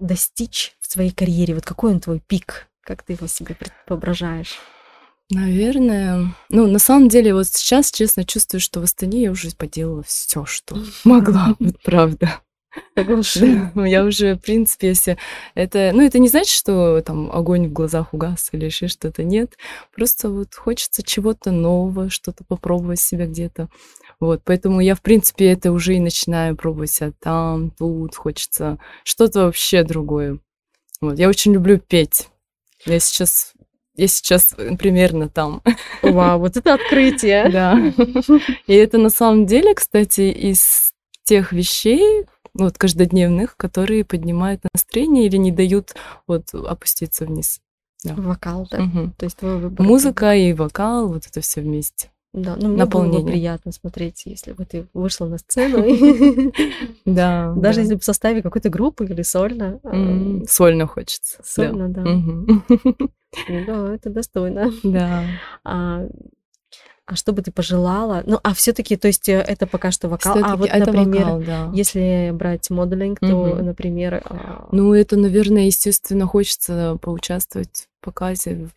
достичь 0.01 0.77
в 0.81 0.91
своей 0.91 1.11
карьере? 1.11 1.55
Вот 1.55 1.65
какой 1.65 1.93
он 1.93 2.01
твой 2.01 2.21
пик? 2.21 2.69
Как 2.83 3.03
ты 3.03 3.13
его 3.15 3.27
себе 3.27 3.57
воображаешь? 3.89 4.59
Наверное, 5.31 6.35
ну, 6.49 6.67
на 6.67 6.81
самом 6.81 7.09
деле, 7.09 7.35
вот 7.35 7.47
сейчас, 7.47 7.93
честно, 7.93 8.25
чувствую, 8.25 8.61
что 8.61 8.81
в 8.81 8.83
Астане 8.83 9.23
я 9.23 9.31
уже 9.31 9.51
поделала 9.53 10.03
все, 10.03 10.45
что 10.45 10.77
могла, 11.05 11.55
вот 11.61 11.81
правда. 11.83 12.41
Да, 13.75 13.87
я 13.87 14.05
уже, 14.05 14.35
в 14.35 14.41
принципе, 14.41 14.89
если 14.89 15.19
это... 15.55 15.91
Ну, 15.93 16.03
это 16.03 16.19
не 16.19 16.29
значит, 16.29 16.55
что 16.55 17.01
там 17.01 17.31
огонь 17.33 17.69
в 17.69 17.73
глазах 17.73 18.15
угас 18.15 18.51
или 18.53 18.67
еще 18.67 18.89
что-то. 18.89 19.25
Нет. 19.25 19.57
Просто 19.95 20.31
вот 20.31 20.55
хочется 20.55 21.03
чего-то 21.03 21.51
нового, 21.51 22.11
что-то 22.11 22.45
попробовать 22.45 23.01
себя 23.01 23.27
где-то. 23.27 23.69
Вот, 24.21 24.43
поэтому 24.45 24.81
я, 24.81 24.95
в 24.95 25.01
принципе, 25.01 25.51
это 25.51 25.73
уже 25.73 25.97
и 25.97 26.01
начинаю 26.01 26.55
пробовать 26.55 26.93
себя 26.93 27.13
там, 27.21 27.71
тут. 27.71 28.15
Хочется 28.15 28.79
что-то 29.03 29.47
вообще 29.47 29.83
другое. 29.83 30.39
Вот, 31.01 31.19
я 31.19 31.29
очень 31.29 31.55
люблю 31.55 31.79
петь. 31.79 32.29
Я 32.85 33.01
сейчас 33.01 33.55
я 33.97 34.07
сейчас 34.07 34.55
примерно 34.79 35.29
там. 35.29 35.63
Вау, 36.03 36.41
вот 36.41 36.57
это 36.57 36.75
открытие. 36.75 37.49
Да. 37.51 37.77
И 38.67 38.75
это 38.75 38.99
на 38.99 39.11
самом 39.11 39.47
деле, 39.47 39.75
кстати, 39.75 40.23
из 40.23 40.93
тех 41.25 41.53
вещей, 41.53 42.25
ну, 42.55 42.65
вот 42.65 42.79
каждодневных, 42.79 43.57
которые 43.57 44.05
поднимают 44.05 44.63
настроение 44.73 45.27
или 45.27 45.37
не 45.37 45.53
дают 45.53 45.95
вот 46.27 46.53
опуститься 46.55 47.25
вниз. 47.25 47.61
Да. 48.05 48.15
Вокал, 48.15 48.67
да? 48.71 48.83
Угу. 48.83 49.13
То 49.19 49.25
есть 49.25 49.37
твой 49.37 49.59
выбор. 49.59 49.87
Музыка 49.87 50.35
и 50.35 50.53
вокал, 50.53 51.09
вот 51.09 51.27
это 51.27 51.41
все 51.41 51.61
вместе. 51.61 52.11
Да, 52.33 52.55
ну 52.57 52.69
мне 52.69 52.77
Наполнение. 52.77 53.19
было 53.19 53.27
бы 53.27 53.31
приятно 53.33 53.73
смотреть, 53.73 54.23
если 54.25 54.53
бы 54.53 54.65
ты 54.65 54.87
вышла 54.95 55.27
на 55.27 55.39
сцену. 55.39 55.85
Да. 57.05 57.53
Даже 57.57 57.81
если 57.81 57.95
бы 57.95 58.01
в 58.01 58.05
составе 58.05 58.41
какой-то 58.43 58.71
группы 58.71 59.05
или 59.05 59.23
сольно. 59.23 59.81
А, 59.83 60.47
сольно 60.47 60.87
хочется. 60.87 61.41
Сольно, 61.45 61.89
да. 61.89 62.05
Да, 63.67 63.95
это 63.95 64.11
достойно. 64.11 64.73
Да. 64.83 65.25
А, 67.11 67.17
что 67.17 67.33
бы 67.33 67.43
ты 67.43 67.51
пожелала? 67.51 68.23
Ну, 68.25 68.39
а 68.43 68.55
все-таки, 68.55 68.97
то 68.97 69.09
есть 69.09 69.29
э, 69.29 69.41
это 69.41 69.67
пока 69.67 69.91
что 69.91 70.09
вокал. 70.09 70.39
А 70.45 70.57
вот, 70.57 70.73
например, 70.73 71.25
вокал, 71.25 71.41
да. 71.41 71.71
если 71.75 72.31
брать 72.33 72.71
моделинг, 72.71 73.19
то, 73.19 73.27
угу. 73.27 73.65
например. 73.65 74.23
А 74.25 74.69
ну, 74.71 74.95
это, 74.95 75.17
наверное, 75.17 75.65
естественно, 75.65 76.27
хочется 76.27 76.99
поучаствовать 77.03 77.89
в 78.01 78.05
показе 78.05 78.69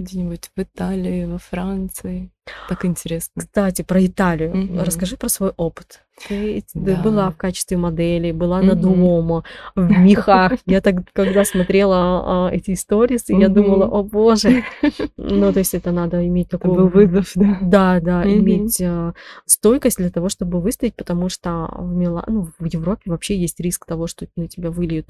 где-нибудь 0.00 0.50
в 0.56 0.60
Италии, 0.60 1.26
во 1.26 1.38
Франции. 1.38 2.30
Так 2.68 2.84
интересно. 2.84 3.42
Кстати, 3.42 3.82
про 3.82 4.04
Италию. 4.04 4.50
Угу. 4.50 4.84
Расскажи 4.84 5.16
про 5.16 5.28
свой 5.28 5.52
опыт. 5.56 6.02
Ты 6.28 6.64
да. 6.74 7.02
была 7.02 7.30
в 7.30 7.36
качестве 7.36 7.76
модели, 7.76 8.32
была 8.32 8.58
угу. 8.58 8.66
на 8.66 8.74
Дуомо, 8.74 9.44
в 9.74 9.90
мехах. 9.98 10.52
Я 10.64 10.80
так, 10.80 10.96
когда 11.12 11.44
смотрела 11.44 12.46
а, 12.46 12.50
эти 12.50 12.72
истории, 12.72 13.18
угу. 13.28 13.40
я 13.40 13.48
думала, 13.48 13.84
о 13.86 14.02
боже. 14.02 14.64
Ну, 15.16 15.52
то 15.52 15.58
есть 15.58 15.74
это 15.74 15.92
надо 15.92 16.26
иметь 16.26 16.48
такой... 16.48 16.74
был 16.74 16.88
вызов, 16.88 17.32
да? 17.34 17.58
Да, 17.60 18.00
да, 18.00 18.20
угу. 18.20 18.28
иметь 18.28 18.80
а, 18.80 19.12
стойкость 19.44 19.98
для 19.98 20.10
того, 20.10 20.28
чтобы 20.28 20.60
выстоять, 20.60 20.94
потому 20.94 21.28
что 21.28 21.68
в 21.76 21.94
Мила... 21.94 22.24
ну, 22.26 22.48
в 22.58 22.64
Европе 22.64 23.10
вообще 23.10 23.36
есть 23.36 23.60
риск 23.60 23.84
того, 23.86 24.06
что 24.06 24.26
на 24.36 24.48
тебя 24.48 24.70
выльют 24.70 25.06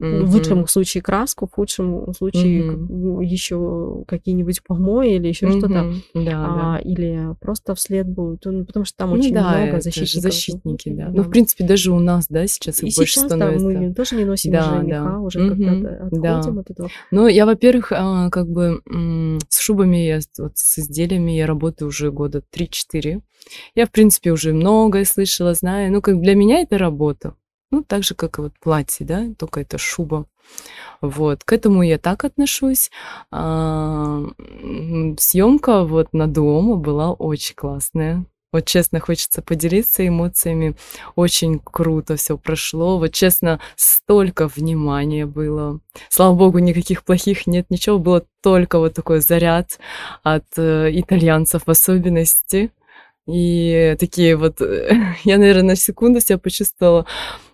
угу. 0.00 0.24
в 0.24 0.34
лучшем 0.34 0.66
случае 0.66 1.02
краску, 1.02 1.46
в 1.46 1.54
худшем 1.54 2.12
случае 2.14 2.72
угу. 2.72 3.20
еще 3.20 4.04
какие-нибудь 4.08 4.62
помои 4.64 5.14
или 5.14 5.28
еще 5.28 5.46
угу. 5.46 5.58
что-то. 5.58 5.92
Да, 6.14 6.46
а, 6.46 6.77
да. 6.77 6.77
Или 6.78 7.34
просто 7.40 7.74
вслед 7.74 8.08
будут, 8.08 8.44
ну, 8.44 8.64
потому 8.64 8.84
что 8.84 8.96
там 8.96 9.10
ну, 9.10 9.16
очень 9.16 9.34
да, 9.34 9.58
много 9.58 9.80
защитников 9.80 10.22
защитники, 10.22 10.88
да. 10.90 11.08
Ну, 11.08 11.22
в 11.22 11.30
принципе, 11.30 11.64
даже 11.64 11.92
у 11.92 11.98
нас, 11.98 12.26
да, 12.28 12.46
сейчас 12.46 12.82
их 12.82 12.92
и 12.92 12.96
больше 12.96 13.12
сейчас, 13.12 13.24
становится. 13.26 13.68
Да, 13.68 13.80
мы 13.80 13.94
тоже 13.94 14.16
не 14.16 14.24
носим 14.24 14.52
да, 14.52 14.72
уже 14.72 14.82
меха, 14.82 15.04
да. 15.04 15.18
уже 15.18 15.40
угу, 15.40 15.62
когда 15.62 16.06
отходим 16.06 16.54
да. 16.54 16.60
от 16.60 16.70
этого. 16.70 16.90
Ну, 17.10 17.26
я, 17.26 17.46
во-первых, 17.46 17.92
а, 17.92 18.30
как 18.30 18.48
бы 18.48 18.80
с 19.48 19.58
шубами, 19.60 19.96
я, 19.96 20.20
вот 20.38 20.52
с 20.56 20.78
изделиями 20.78 21.32
я 21.32 21.46
работаю 21.46 21.88
уже 21.88 22.10
года 22.10 22.42
3-4. 22.54 23.20
Я, 23.74 23.86
в 23.86 23.90
принципе, 23.90 24.32
уже 24.32 24.52
многое 24.52 25.04
слышала, 25.04 25.54
знаю. 25.54 25.92
Ну, 25.92 26.02
как 26.02 26.20
для 26.20 26.34
меня 26.34 26.60
это 26.60 26.78
работа. 26.78 27.34
Ну, 27.70 27.82
так 27.82 28.02
же, 28.02 28.14
как 28.14 28.38
и 28.38 28.42
вот 28.42 28.52
платье, 28.60 29.04
да, 29.04 29.26
только 29.38 29.60
это 29.60 29.78
шуба. 29.78 30.26
Вот, 31.00 31.44
к 31.44 31.52
этому 31.52 31.82
я 31.82 31.98
так 31.98 32.24
отношусь. 32.24 32.90
А, 33.30 34.24
съемка 35.18 35.84
вот 35.84 36.12
на 36.12 36.26
дома 36.26 36.76
была 36.76 37.12
очень 37.12 37.54
классная. 37.54 38.24
Вот 38.50 38.64
честно, 38.64 38.98
хочется 38.98 39.42
поделиться 39.42 40.06
эмоциями. 40.08 40.74
Очень 41.16 41.58
круто 41.58 42.16
все 42.16 42.38
прошло. 42.38 42.98
Вот 42.98 43.12
честно, 43.12 43.60
столько 43.76 44.48
внимания 44.48 45.26
было. 45.26 45.80
Слава 46.08 46.34
богу, 46.34 46.58
никаких 46.58 47.04
плохих 47.04 47.46
нет, 47.46 47.66
ничего. 47.68 47.98
Было 47.98 48.24
только 48.42 48.78
вот 48.78 48.94
такой 48.94 49.20
заряд 49.20 49.78
от 50.22 50.46
э, 50.56 50.90
итальянцев 50.92 51.64
в 51.66 51.70
особенности. 51.70 52.70
И 53.26 53.94
такие 54.00 54.34
вот... 54.36 54.60
Я, 55.24 55.36
наверное, 55.36 55.62
на 55.62 55.76
секунду 55.76 56.20
себя 56.20 56.38
почувствовала 56.38 57.04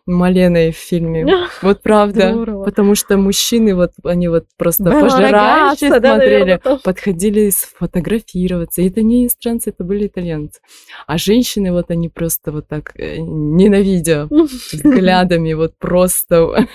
Маленой 0.06 0.72
в 0.72 0.76
фильме. 0.76 1.26
Вот 1.62 1.82
правда. 1.82 2.32
Здорово. 2.32 2.64
Потому 2.64 2.94
что 2.94 3.16
мужчины 3.16 3.74
вот, 3.74 3.92
они 4.04 4.28
вот 4.28 4.46
просто 4.58 4.84
пожирающе 4.84 5.88
смотрели, 5.88 6.60
да, 6.64 6.76
подходили 6.76 7.50
сфотографироваться. 7.50 8.82
И 8.82 8.88
это 8.88 9.02
не 9.02 9.22
иностранцы, 9.22 9.70
это 9.70 9.82
были 9.84 10.06
итальянцы. 10.06 10.60
А 11.06 11.16
женщины 11.16 11.72
вот 11.72 11.90
они 11.90 12.08
просто 12.08 12.52
вот 12.52 12.68
так, 12.68 12.92
э, 12.96 13.16
ненавидя 13.18 14.26
взглядами, 14.72 15.54
вот 15.54 15.78
просто 15.78 16.66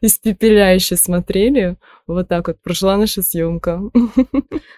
испепеляюще 0.00 0.96
смотрели. 0.96 1.76
Вот 2.06 2.28
так 2.28 2.48
вот 2.48 2.60
прошла 2.62 2.96
наша 2.96 3.22
съемка. 3.22 3.82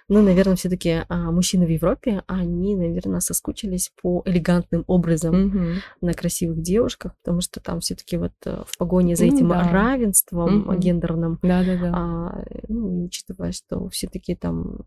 Ну, 0.09 0.23
наверное, 0.23 0.57
все-таки 0.57 1.03
а, 1.09 1.31
мужчины 1.31 1.67
в 1.67 1.71
Европе, 1.71 2.23
они, 2.27 2.77
наверное, 2.77 3.21
соскучились 3.21 3.91
по 4.03 4.23
элегантным 4.27 4.85
образом 4.87 5.47
угу. 5.47 5.59
на 6.03 6.13
красивых 6.13 6.61
девушках, 6.61 7.13
потому 7.23 7.41
что 7.41 7.61
там 7.61 7.81
все-таки 7.81 8.19
вот 8.19 8.33
э, 8.45 8.63
в 8.67 8.77
погоне 8.77 9.17
за 9.17 9.25
ну 9.25 9.35
этим 9.35 9.49
ну, 9.49 9.55
да. 9.55 9.71
равенством 9.71 10.69
угу. 10.69 10.75
гендерным, 10.77 11.39
да, 11.43 11.65
да, 11.65 11.77
да. 11.77 11.91
А, 11.95 12.45
ну, 12.69 13.05
учитывая, 13.05 13.53
что 13.53 13.89
все-таки 13.89 14.35
там 14.35 14.81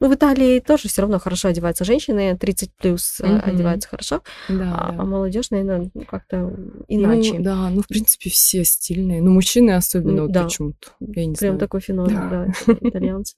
ну, 0.00 0.08
в 0.08 0.14
Италии 0.14 0.60
тоже 0.60 0.88
все 0.88 1.02
равно 1.02 1.18
хорошо 1.18 1.48
одеваются 1.48 1.84
женщины, 1.84 2.36
30 2.36 2.70
плюс 2.74 3.20
mm-hmm. 3.20 3.40
одеваются 3.40 3.88
хорошо, 3.88 4.22
да, 4.48 4.74
а, 4.74 4.92
да. 4.92 5.02
а 5.02 5.04
молодежь, 5.04 5.50
наверное, 5.50 5.90
ну, 5.94 6.04
как-то 6.04 6.54
иначе. 6.88 7.34
Ну, 7.34 7.44
да, 7.44 7.70
ну, 7.70 7.82
в 7.82 7.88
принципе, 7.88 8.30
все 8.30 8.64
стильные. 8.64 9.22
Ну, 9.22 9.30
мужчины 9.32 9.72
особенно, 9.72 10.22
вот 10.22 10.32
да. 10.32 10.44
почему-то. 10.44 10.88
Я 11.00 11.26
не 11.26 11.34
Прям 11.34 11.54
знаю. 11.54 11.58
такой 11.58 11.80
феномен, 11.80 12.28
да, 12.30 12.46
итальянцы. 12.80 13.36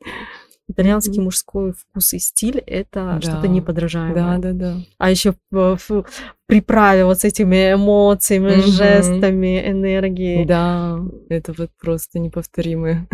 Итальянский 0.71 1.23
мужской 1.23 1.73
вкус 1.73 2.13
и 2.13 2.19
стиль 2.19 2.59
это 2.59 3.19
да. 3.19 3.21
что-то 3.23 3.49
неподражаемое. 3.49 4.15
Да, 4.15 4.39
да, 4.39 4.53
да. 4.53 4.77
А 4.99 5.11
еще 5.11 5.35
в, 5.51 5.79
в 5.79 6.05
приправе 6.47 7.07
вот 7.07 7.21
с 7.21 7.25
этими 7.25 7.73
эмоциями, 7.73 8.51
mm-hmm. 8.51 8.67
жестами, 8.67 9.67
энергией. 9.67 10.45
Да, 10.45 10.99
это 11.31 11.55
вот 11.57 11.71
просто 11.81 12.19
неповторимое. 12.19 13.09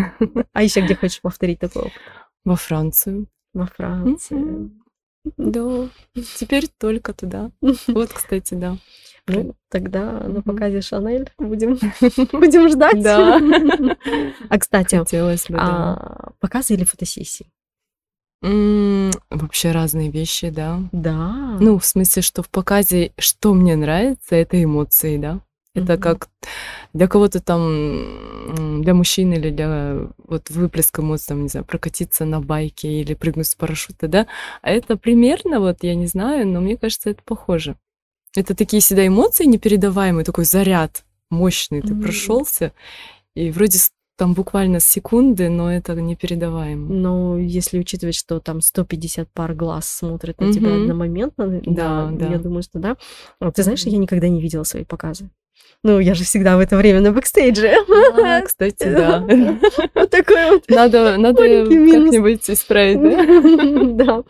А 0.53 0.65
еще 0.65 0.81
где 0.81 0.97
хочешь 0.97 1.21
повторить 1.21 1.61
такой 1.61 1.83
опыт? 1.83 1.93
Во 2.45 2.57
Францию. 2.57 3.27
Во 3.53 3.67
Францию. 3.67 4.71
Да, 5.37 5.89
теперь 6.39 6.69
только 6.79 7.13
туда. 7.15 7.51
Вот, 7.87 8.13
кстати, 8.13 8.55
да. 8.55 8.77
Ну, 9.27 9.55
тогда 9.71 10.21
на 10.21 10.43
показе 10.43 10.83
Шанель 10.83 11.31
будем, 11.39 11.79
будем 12.39 12.69
ждать. 12.69 13.03
Да. 13.03 13.41
А, 14.51 14.59
кстати, 14.59 14.97
Хотелось 14.97 15.47
бы, 15.49 15.57
да. 15.57 15.63
а, 15.63 16.33
показы 16.41 16.75
или 16.75 16.85
фотосессии? 16.85 17.47
Вообще 18.43 19.73
разные 19.73 20.11
вещи, 20.11 20.51
да. 20.51 20.81
Да. 20.93 21.57
Ну, 21.61 21.79
в 21.79 21.87
смысле, 21.87 22.21
что 22.21 22.43
в 22.43 22.51
показе, 22.51 23.13
что 23.19 23.55
мне 23.55 23.75
нравится, 23.75 24.37
это 24.37 24.63
эмоции, 24.63 25.17
да. 25.17 25.41
Это 25.75 25.99
как 25.99 26.29
для 26.93 27.09
кого-то 27.09 27.41
там, 27.41 28.81
для 28.83 28.95
мужчин 28.95 29.33
или 29.33 29.51
для 29.51 30.09
вот 30.19 30.49
выплеска 30.51 31.03
эмоций, 31.03 31.29
там, 31.29 31.43
не 31.43 31.49
знаю, 31.49 31.67
прокатиться 31.67 32.25
на 32.25 32.41
байке 32.41 33.01
или 33.01 33.15
прыгнуть 33.15 33.49
с 33.49 33.57
парашюта, 33.57 34.07
да. 34.07 34.27
А 34.63 34.71
это 34.71 34.97
примерно, 34.97 35.59
вот, 35.59 35.79
я 35.83 35.97
не 35.97 36.07
знаю, 36.07 36.47
но 36.47 36.61
мне 36.61 36.77
кажется, 36.77 37.11
это 37.11 37.23
похоже. 37.25 37.77
Это 38.37 38.55
такие 38.55 38.81
всегда 38.81 39.07
эмоции 39.07 39.47
непередаваемые, 39.47 40.25
такой 40.25 40.45
заряд 40.45 41.05
мощный. 41.31 41.83
Ты 41.83 41.95
mm-hmm. 41.95 42.03
прошелся, 42.03 42.73
и 43.35 43.51
вроде 43.51 43.79
там 44.17 44.35
буквально 44.35 44.81
секунды, 44.81 45.49
но 45.49 45.73
это 45.73 45.95
непередаваемо. 45.95 46.93
Но 46.93 47.39
если 47.39 47.79
учитывать, 47.79 48.15
что 48.15 48.41
там 48.41 48.61
150 48.61 49.29
пар 49.33 49.55
глаз 49.55 49.89
смотрят 49.89 50.41
на 50.41 50.47
mm-hmm. 50.47 50.53
тебя 50.53 50.75
одномоментно, 50.75 51.61
да, 51.67 52.11
да, 52.11 52.11
да, 52.13 52.27
я 52.29 52.39
думаю, 52.39 52.63
что 52.63 52.79
да. 52.79 52.97
Ты 53.53 53.63
знаешь, 53.63 53.85
я 53.85 53.99
никогда 53.99 54.29
не 54.29 54.41
видела 54.41 54.65
свои 54.65 54.85
показы. 54.85 55.31
Ну, 55.85 55.99
я 55.99 56.15
же 56.15 56.25
всегда 56.25 56.57
в 56.57 56.61
это 56.61 56.79
время 56.79 57.03
на 57.03 57.13
бэкстейдже. 57.13 57.75
А, 58.25 58.41
кстати, 58.47 58.85
да. 58.85 59.21
Вот 59.95 60.11
такой 60.11 60.51
вот. 60.51 60.65
Надо, 60.69 61.19
надо 61.19 61.43
как-нибудь 61.43 62.49
исправить, 62.49 63.01
да? 63.03 63.95
Да. 64.05 64.25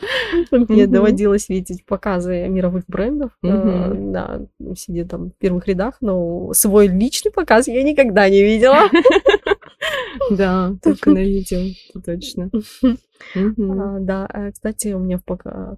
Мне 0.50 0.86
доводилось 0.88 1.48
видеть 1.48 1.86
показы 1.86 2.48
мировых 2.48 2.84
брендов. 2.88 3.30
э. 3.42 3.92
Да, 3.94 4.40
сидя 4.76 5.06
там 5.06 5.30
в 5.30 5.34
первых 5.38 5.68
рядах, 5.68 5.94
но 6.00 6.52
свой 6.54 6.88
личный 6.88 7.30
показ 7.30 7.68
я 7.68 7.82
никогда 7.84 8.28
не 8.28 8.42
видела. 8.42 8.90
Да, 10.30 10.74
только 10.82 11.10
на 11.10 11.22
видео, 11.22 11.60
точно. 12.04 12.50
А, 13.34 13.98
Да, 14.00 14.28
э, 14.32 14.52
кстати, 14.52 14.88
у 14.92 14.98
меня 14.98 15.20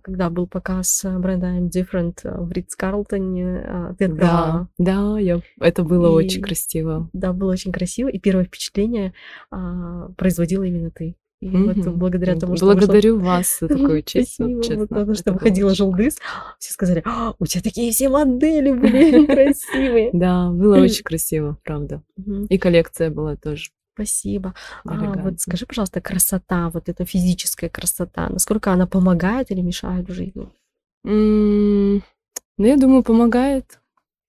когда 0.02 0.30
был 0.30 0.46
показ 0.46 1.04
э, 1.04 1.18
бренда 1.18 1.46
I'm 1.48 1.68
Different 1.70 2.18
э, 2.24 2.40
в 2.40 2.50
Ридс 2.50 2.74
Карлтоне, 2.76 3.64
а, 3.66 3.94
ты 3.94 4.08
Да, 4.08 4.68
да, 4.78 5.16
это 5.60 5.82
было 5.84 6.10
очень 6.10 6.42
красиво. 6.42 7.08
Да, 7.12 7.32
было 7.32 7.52
очень 7.52 7.72
красиво, 7.72 8.08
и 8.08 8.18
первое 8.18 8.44
впечатление 8.44 9.12
а, 9.50 10.08
производила 10.16 10.64
именно 10.64 10.90
ты. 10.90 11.16
И 11.40 11.50
вот 11.50 11.76
Мгм. 11.76 11.98
благодаря 11.98 12.34
тому, 12.36 12.56
что 12.56 12.64
Благодарю 12.66 13.18
вас 13.18 13.58
за 13.60 13.68
такую 13.68 14.02
честь, 14.04 14.38
вот 14.38 14.48
Спасибо, 14.48 14.62
честно. 14.62 14.80
вот 14.80 14.88
потому 14.88 15.14
что 15.14 15.32
выходила 15.32 15.74
желдыс, 15.74 16.16
все 16.58 16.72
сказали, 16.72 17.02
«А, 17.04 17.34
у 17.38 17.46
тебя 17.46 17.62
такие 17.62 17.92
все 17.92 18.08
модели 18.08 18.72
были 18.72 19.26
красивые. 19.26 20.10
Да, 20.12 20.50
было 20.50 20.78
очень 20.82 21.04
красиво, 21.04 21.58
правда. 21.62 22.02
И 22.48 22.58
коллекция 22.58 23.10
была 23.10 23.36
тоже. 23.36 23.68
Спасибо. 23.96 24.52
А, 24.86 25.14
вот 25.16 25.40
скажи, 25.40 25.64
пожалуйста, 25.64 26.02
красота, 26.02 26.68
вот 26.68 26.90
эта 26.90 27.06
физическая 27.06 27.70
красота, 27.70 28.28
насколько 28.28 28.70
она 28.70 28.86
помогает 28.86 29.50
или 29.50 29.62
мешает 29.62 30.06
в 30.06 30.12
жизни? 30.12 30.50
М, 31.04 32.02
Ну, 32.58 32.66
я 32.66 32.76
думаю, 32.76 33.02
помогает. 33.02 33.80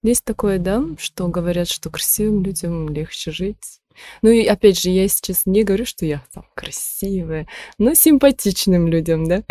Есть 0.03 0.23
такое, 0.25 0.59
да, 0.59 0.83
что 0.99 1.27
говорят, 1.29 1.67
что 1.69 1.89
красивым 1.89 2.43
людям 2.43 2.89
легче 2.89 3.31
жить. 3.31 3.81
Ну 4.21 4.29
и 4.29 4.45
опять 4.45 4.79
же, 4.79 4.89
я 4.89 5.07
сейчас 5.07 5.45
не 5.45 5.63
говорю, 5.63 5.85
что 5.85 6.05
я 6.05 6.23
там 6.33 6.45
красивая, 6.55 7.47
но 7.77 7.93
симпатичным 7.93 8.87
людям, 8.87 9.27
да. 9.27 9.43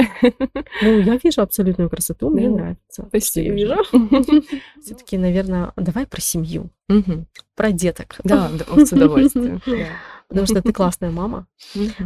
Ну, 0.82 1.00
я 1.00 1.18
вижу 1.22 1.42
абсолютную 1.42 1.90
красоту, 1.90 2.30
мне 2.30 2.48
Да. 2.48 2.54
нравится. 2.54 3.02
то, 3.10 3.20
что 3.20 3.40
я 3.40 3.52
Спасибо. 3.52 3.54
вижу. 3.54 4.42
Все-таки, 4.82 5.18
наверное, 5.18 5.72
давай 5.76 6.06
про 6.06 6.20
семью, 6.20 6.70
Мгм. 6.88 7.26
про 7.54 7.72
деток. 7.72 8.16
Да, 8.24 8.50
с 8.76 8.92
удовольствием. 8.92 9.60
Потому 10.28 10.46
что 10.46 10.60
ты 10.60 10.72
классная 10.72 11.10
мама, 11.12 11.46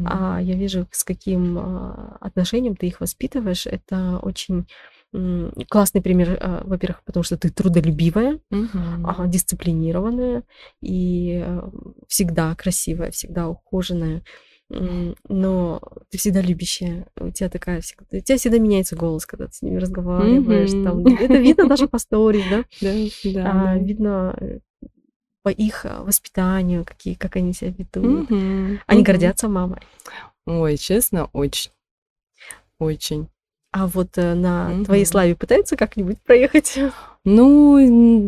а 0.04 0.40
я 0.42 0.54
вижу, 0.54 0.86
с 0.92 1.04
каким 1.04 1.56
а, 1.58 2.18
отношением 2.20 2.76
ты 2.76 2.86
их 2.86 3.00
воспитываешь. 3.00 3.66
Это 3.66 4.18
очень 4.22 4.66
классный 5.68 6.00
пример, 6.02 6.38
а, 6.40 6.62
во-первых, 6.64 7.02
потому 7.04 7.22
что 7.24 7.36
ты 7.36 7.50
трудолюбивая, 7.50 8.38
а, 8.50 9.26
дисциплинированная 9.26 10.44
и 10.80 11.42
э, 11.44 11.62
всегда 12.06 12.54
красивая, 12.54 13.10
всегда 13.10 13.48
ухоженная. 13.48 14.22
Но 15.28 15.80
ты 16.10 16.18
всегда 16.18 16.40
любящая. 16.40 17.08
У 17.18 17.30
тебя 17.30 17.48
такая 17.48 17.80
всегда... 17.80 18.04
У 18.12 18.20
тебя 18.20 18.38
всегда 18.38 18.58
меняется 18.58 18.94
голос, 18.94 19.26
когда 19.26 19.46
ты 19.48 19.52
с 19.54 19.62
ними 19.62 19.78
разговариваешь. 19.78 20.70
там. 20.70 21.00
Мгм. 21.00 21.16
Это 21.16 21.34
видно 21.38 21.66
даже 21.68 21.88
по 21.88 21.98
сторис, 21.98 22.44
да? 22.48 22.64
Да, 22.80 22.94
да, 23.32 23.72
А. 23.72 23.78
Видно 23.78 24.36
э, 24.40 24.60
по 25.42 25.48
их 25.48 25.86
а, 25.86 26.04
воспитанию, 26.04 26.84
какие, 26.84 27.14
как 27.14 27.34
они 27.34 27.52
себя 27.52 27.72
ведут. 27.76 28.30
Мгм. 28.30 28.80
Они 28.86 29.00
Мгм. 29.00 29.06
гордятся 29.06 29.48
мамой. 29.48 29.80
Ой, 30.46 30.76
честно, 30.76 31.28
очень. 31.32 31.72
Очень. 32.78 33.28
А 33.72 33.86
вот 33.86 34.18
э, 34.18 34.34
на 34.34 34.84
твоей 34.84 35.02
Мгм. 35.04 35.10
славе 35.10 35.36
пытаются 35.36 35.76
как-нибудь 35.76 36.18
проехать? 36.22 36.76
Ну, 37.22 37.76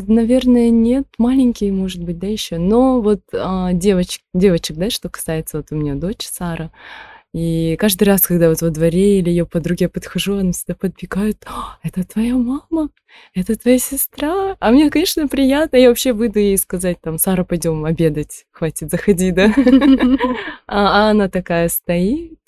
наверное, 0.07 0.69
нет. 0.69 1.05
Маленькие, 1.17 1.73
может 1.73 2.05
быть, 2.05 2.19
да, 2.19 2.27
еще. 2.27 2.59
Но 2.59 3.01
вот 3.01 3.21
а, 3.33 3.73
девочек, 3.73 4.21
девочек, 4.35 4.77
да, 4.77 4.91
что 4.91 5.09
касается, 5.09 5.57
вот 5.57 5.69
у 5.71 5.77
меня 5.77 5.95
дочь 5.95 6.27
Сара. 6.31 6.71
И 7.33 7.77
каждый 7.81 8.05
раз, 8.05 8.21
когда 8.27 8.51
вот 8.51 8.61
во 8.61 8.69
дворе 8.69 9.19
или 9.21 9.31
ее 9.31 9.47
подруге 9.47 9.87
я 9.87 9.89
подхожу, 9.89 10.37
она 10.37 10.53
всегда 10.53 10.75
подбегает, 10.75 11.43
«А, 11.47 11.79
это 11.83 12.05
твоя 12.07 12.35
мама, 12.37 12.91
это 13.35 13.57
твоя 13.59 13.79
сестра. 13.79 14.57
А 14.61 14.71
мне, 14.71 14.91
конечно, 14.91 15.27
приятно. 15.27 15.77
Я 15.79 15.89
вообще 15.89 16.13
выйду 16.13 16.39
ей 16.39 16.59
сказать, 16.59 16.99
там, 17.01 17.17
Сара, 17.19 17.45
пойдем 17.45 17.87
обедать, 17.87 18.45
хватит, 18.51 18.91
заходи, 18.91 19.31
да. 19.31 19.47
А, 20.67 21.09
а 21.09 21.11
она 21.11 21.31
такая 21.31 21.71
стоит, 21.71 22.39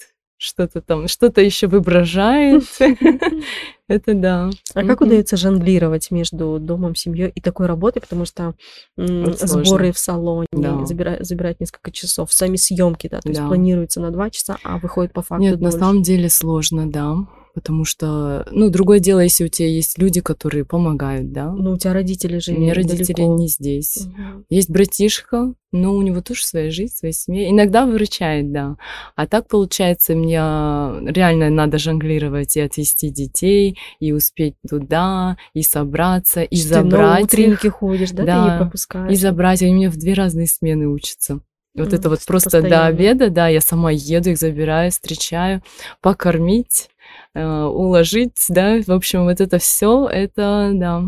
что-то 0.44 0.80
там, 0.80 1.09
что-то 1.09 1.40
еще 1.40 1.66
воображает. 1.66 2.64
Это 3.88 4.14
да. 4.14 4.50
А 4.74 4.85
как 4.85 5.00
удается 5.00 5.37
жонглировать 5.37 6.11
между 6.11 6.59
домом, 6.59 6.94
семьей 6.94 7.30
и 7.35 7.40
такой 7.40 7.66
работой, 7.66 8.00
потому 8.00 8.24
что 8.24 8.54
сборы 8.96 9.92
в 9.92 9.98
салоне 9.98 10.46
забирают, 10.85 11.61
несколько 11.61 11.90
часов, 11.90 12.33
сами 12.33 12.57
съемки, 12.57 13.09
да, 13.09 13.20
то 13.20 13.28
есть 13.28 13.40
планируется 13.40 14.00
на 14.00 14.11
два 14.11 14.30
часа, 14.30 14.59
а 14.62 14.78
выходит 14.78 15.12
по 15.12 15.22
факту 15.22 15.42
Нет, 15.42 15.61
на 15.61 15.70
самом 15.70 16.02
деле 16.02 16.28
сложно, 16.28 16.90
да. 16.90 17.16
Потому 17.55 17.85
что, 17.85 18.45
ну, 18.51 18.69
другое 18.69 18.99
дело, 18.99 19.21
если 19.21 19.45
у 19.45 19.49
тебя 19.49 19.69
есть 19.69 19.97
люди, 19.99 20.21
которые 20.21 20.64
помогают, 20.64 21.31
да. 21.33 21.53
Ну, 21.53 21.73
у 21.75 21.77
тебя 21.79 21.93
родители 21.93 22.38
же 22.38 22.53
У 22.53 22.59
меня 22.59 22.75
родители 22.75 23.14
далеко. 23.14 23.37
не 23.37 23.47
здесь. 23.47 24.07
Мгм. 24.07 24.45
Есть 24.51 24.71
братишка, 24.71 25.55
но 25.71 25.95
у 25.95 26.03
него 26.03 26.21
тоже 26.21 26.45
своя 26.45 26.73
жизнь, 26.73 26.93
своя 26.97 27.12
семья. 27.12 27.49
Иногда 27.49 27.87
выручает, 27.87 28.51
да. 28.51 28.77
А 29.14 29.29
так, 29.29 29.47
получается, 29.47 30.17
мне 30.17 30.35
реально 30.37 31.49
надо 31.49 31.79
жонглировать 31.79 32.57
и 32.57 32.61
отвезти 32.61 33.09
детей, 33.11 33.79
и 34.01 34.12
успеть 34.12 34.57
туда, 34.69 35.37
и 35.53 35.62
собраться, 35.62 36.43
и 36.43 36.57
Что 36.57 36.69
ты 36.71 36.75
на 36.75 36.83
забрать 36.83 37.23
их, 37.23 37.29
утренники 37.29 37.67
ходишь, 37.69 38.11
да, 38.11 38.17
ты 38.23 38.27
Да, 38.27 38.55
не 38.57 38.59
пропускаешь. 38.64 39.12
и 39.12 39.17
забрать. 39.17 39.62
Они 39.62 39.73
у 39.73 39.77
меня 39.77 39.90
в 39.90 39.97
две 39.97 40.14
разные 40.14 40.49
смены 40.49 40.88
учатся. 40.88 41.40
Вот 41.77 41.93
М, 41.93 41.99
это 41.99 42.09
вот 42.09 42.21
просто 42.25 42.51
до 42.51 42.61
постоянно. 42.61 42.87
обеда, 42.87 43.31
да, 43.31 43.49
я 43.49 43.61
сама 43.61 43.90
еду, 43.93 44.31
их 44.31 44.38
забираю, 44.38 44.90
встречаю, 44.93 45.61
покормить, 46.01 46.88
уложить, 47.35 48.44
да, 48.49 48.81
в 48.87 48.90
общем, 48.90 49.25
вот 49.25 49.40
это 49.40 49.59
все, 49.59 50.09
это, 50.09 50.70
да, 50.75 51.05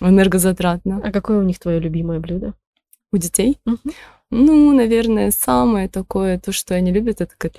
энергозатратно. 0.00 1.00
А 1.04 1.10
какое 1.12 1.38
у 1.38 1.42
них 1.42 1.58
твое 1.58 1.80
любимое 1.80 2.20
блюдо? 2.20 2.54
У 3.12 3.16
детей? 3.16 3.58
Ну, 4.30 4.72
наверное, 4.72 5.30
самое 5.30 5.88
такое, 5.88 6.38
то, 6.38 6.52
что 6.52 6.74
они 6.74 6.92
любят, 6.92 7.20
это. 7.20 7.34
Как 7.38 7.52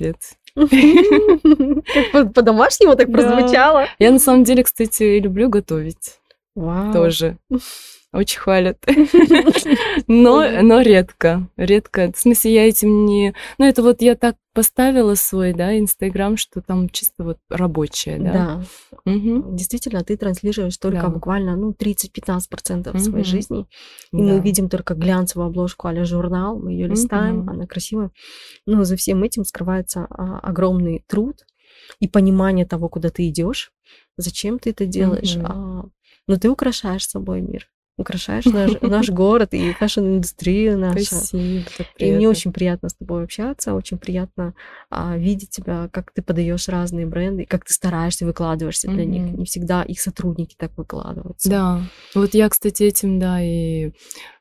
по- 2.12 2.26
по-домашнему 2.34 2.96
так 2.96 3.12
прозвучало. 3.12 3.88
Я 4.00 4.12
на 4.12 4.20
самом 4.20 4.44
деле, 4.44 4.64
кстати, 4.64 5.20
люблю 5.20 5.50
готовить 5.50 6.20
Вау. 6.56 6.94
тоже. 6.94 7.38
Очень 8.16 8.40
хвалят. 8.40 8.78
Но, 10.08 10.62
но 10.62 10.82
редко. 10.82 11.50
Редко. 11.58 12.14
В 12.14 12.18
смысле, 12.18 12.54
я 12.54 12.68
этим 12.70 13.06
не... 13.06 13.34
Ну, 13.58 13.66
это 13.66 13.82
вот 13.84 14.02
я 14.02 14.16
так 14.16 14.36
поставила 14.54 15.16
свой, 15.16 15.52
да, 15.54 15.78
Инстаграм, 15.78 16.38
что 16.38 16.62
там 16.62 16.88
чисто 16.90 17.26
вот 17.26 17.38
рабочее, 17.50 18.18
да. 18.20 18.34
Да, 18.34 18.64
Мгм. 19.04 19.56
действительно, 19.58 20.02
ты 20.06 20.16
транслируешь 20.16 20.78
только 20.78 21.02
Да. 21.02 21.10
буквально, 21.10 21.58
ну, 21.58 21.74
30-15% 21.74 22.98
своей 23.02 23.26
Мгм. 23.26 23.26
жизни. 23.26 23.66
И 24.14 24.16
мы 24.16 24.38
Да. 24.38 24.40
видим 24.40 24.70
только 24.70 24.94
глянцевую 24.94 25.48
обложку 25.48 25.90
а 25.90 26.06
журнал, 26.06 26.58
мы 26.58 26.72
ее 26.72 26.88
листаем, 26.88 27.40
Мгм. 27.40 27.50
она 27.50 27.68
красивая. 27.68 28.12
Но 28.66 28.86
за 28.86 28.96
всем 28.96 29.24
этим 29.24 29.44
скрывается 29.44 30.08
а, 30.10 30.40
огромный 30.40 31.04
труд 31.08 31.46
и 32.00 32.08
понимание 32.08 32.66
того, 32.66 32.88
куда 32.88 33.10
ты 33.10 33.28
идешь, 33.28 33.74
зачем 34.16 34.58
ты 34.58 34.70
это 34.70 34.86
делаешь. 34.86 35.36
Мгм. 35.36 35.46
А, 35.46 35.86
но 36.28 36.38
ты 36.38 36.50
украшаешь 36.50 37.08
собой 37.08 37.42
мир, 37.42 37.68
украшаешь 37.98 38.46
наш, 38.46 38.74
наш 38.82 39.10
город 39.10 39.54
и 39.54 39.74
fashion 39.74 40.14
-индустрию 40.14 40.78
нашу. 40.80 41.06
Спасибо, 41.06 41.66
И 41.98 42.12
мне 42.12 42.30
очень 42.30 42.52
приятно 42.52 42.90
с 42.90 42.94
тобой 42.96 43.24
общаться, 43.24 43.74
очень 43.74 43.98
приятно 43.98 44.54
а, 44.90 45.18
видеть 45.18 45.52
тебя, 45.52 45.90
как 45.92 46.12
ты 46.12 46.22
подаешь 46.22 46.68
разные 46.68 47.06
бренды, 47.06 47.46
как 47.46 47.66
ты 47.66 47.74
стараешься, 47.74 48.26
выкладываешься 48.26 48.90
для 48.90 49.06
них. 49.06 49.24
Мгм. 49.24 49.40
Не 49.40 49.46
всегда 49.46 49.84
их 49.84 50.00
сотрудники 50.02 50.56
так 50.58 50.78
выкладываются. 50.78 51.50
Да, 51.50 51.90
вот 52.14 52.34
я, 52.34 52.50
кстати, 52.50 52.84
этим, 52.84 53.20
да, 53.20 53.42
и 53.42 53.92